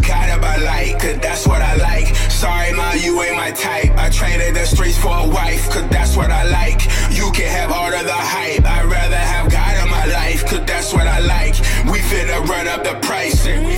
[0.00, 2.14] Guided by light, cause that's what I like.
[2.30, 3.92] Sorry, ma, you ain't my type.
[3.96, 6.80] I traded the streets for a wife, cause that's what I like.
[7.10, 8.64] You can have all of the hype.
[8.64, 11.54] I'd rather have God in my life, cause that's what I like.
[11.90, 13.74] We finna run up the price, and we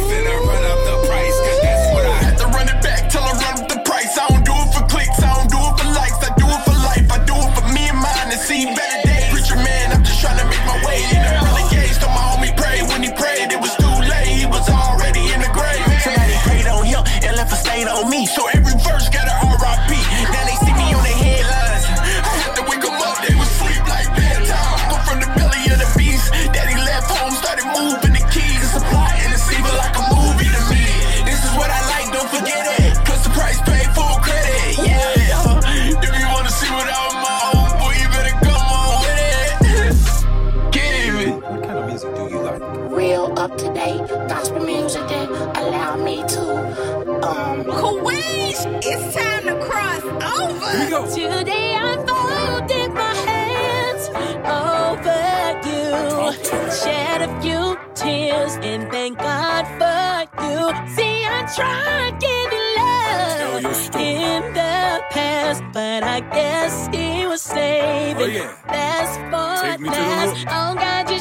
[50.99, 51.15] go.
[51.15, 54.05] Today I folded my hands
[54.45, 55.29] over
[55.69, 56.73] you.
[56.83, 60.59] Shed a few tears and thank God for you.
[60.97, 63.65] See, I tried giving love
[63.97, 68.53] in the past, but I guess he was oh, saving Oh, yeah.
[68.67, 70.47] best for Take me to the last.
[70.49, 71.18] Oh God, just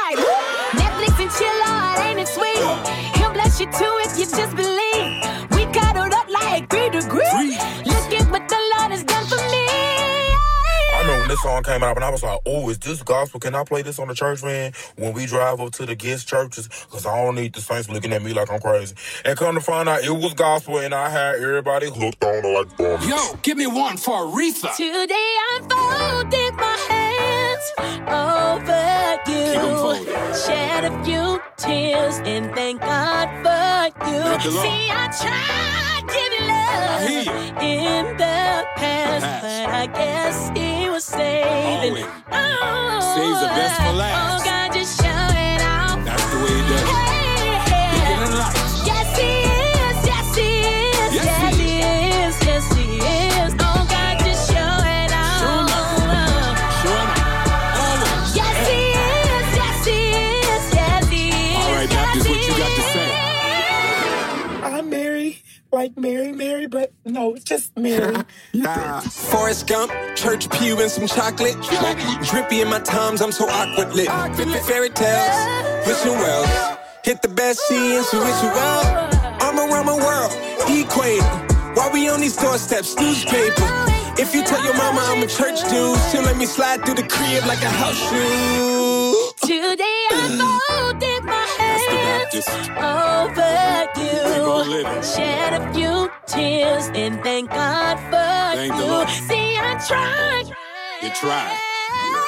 [0.00, 0.49] right.
[11.50, 13.40] Song came out and I was like, oh, is this gospel?
[13.40, 16.28] Can I play this on the church van when we drive up to the guest
[16.28, 16.68] churches?
[16.68, 18.94] Because I don't need the saints looking at me like I'm crazy.
[19.24, 22.46] And come to find out it was gospel and I had everybody hooked on it
[22.46, 23.00] like boom.
[23.08, 24.74] Yo, give me one for Aretha.
[24.76, 27.66] Today I folded my hands
[28.06, 29.00] over
[29.30, 29.50] you.
[30.46, 34.22] Shed a few tears and thank God for you.
[34.22, 34.42] Thank.
[34.42, 36.59] See, I tried giving I love
[37.62, 39.42] in the past, Past.
[39.42, 41.90] but I guess he was saving.
[41.90, 42.04] Always.
[42.32, 44.42] Oh, Saves the best for last.
[44.42, 46.04] Oh, God, just show it out.
[46.04, 46.96] That's the way he does it.
[47.92, 48.69] Bigger than
[65.72, 68.16] like Mary, Mary, but no, it's just Mary.
[68.64, 71.56] Ah, Forrest Gump, church pew and some chocolate.
[72.24, 74.08] Drippy in my times, I'm so awkward lit.
[74.66, 76.48] Fairy tales, wishing wells.
[77.04, 79.08] Hit the best sea and so wish you well.
[79.40, 80.32] I'm around my world,
[80.68, 81.24] equator.
[81.74, 83.64] While we on these doorsteps, newspaper.
[84.18, 87.08] If you tell your mama I'm a church dude, she'll let me slide through the
[87.08, 89.30] crib like a house shoe.
[89.46, 91.09] Today I'm folded
[92.32, 95.02] hands over you.
[95.02, 99.06] Shed a few tears and thank God for Thank you.
[99.28, 100.46] See, I tried.
[101.02, 101.58] You tried.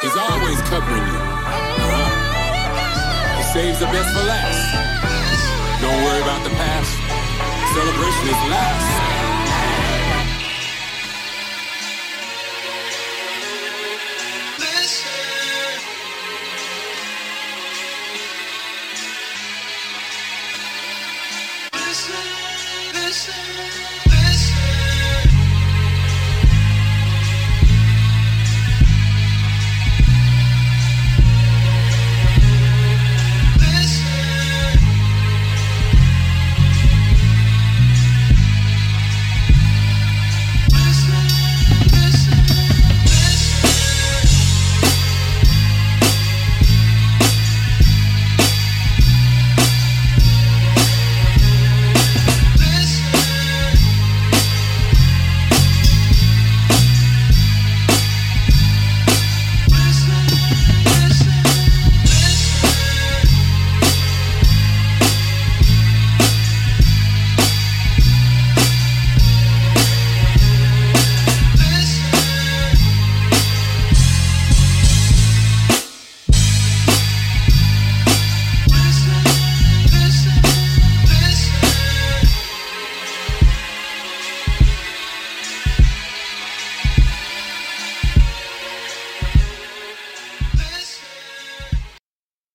[0.03, 1.19] He's always covering you.
[1.19, 3.37] Uh-huh.
[3.39, 4.61] He saves the best for last.
[5.81, 6.91] Don't worry about the past.
[7.75, 9.12] Celebration is last.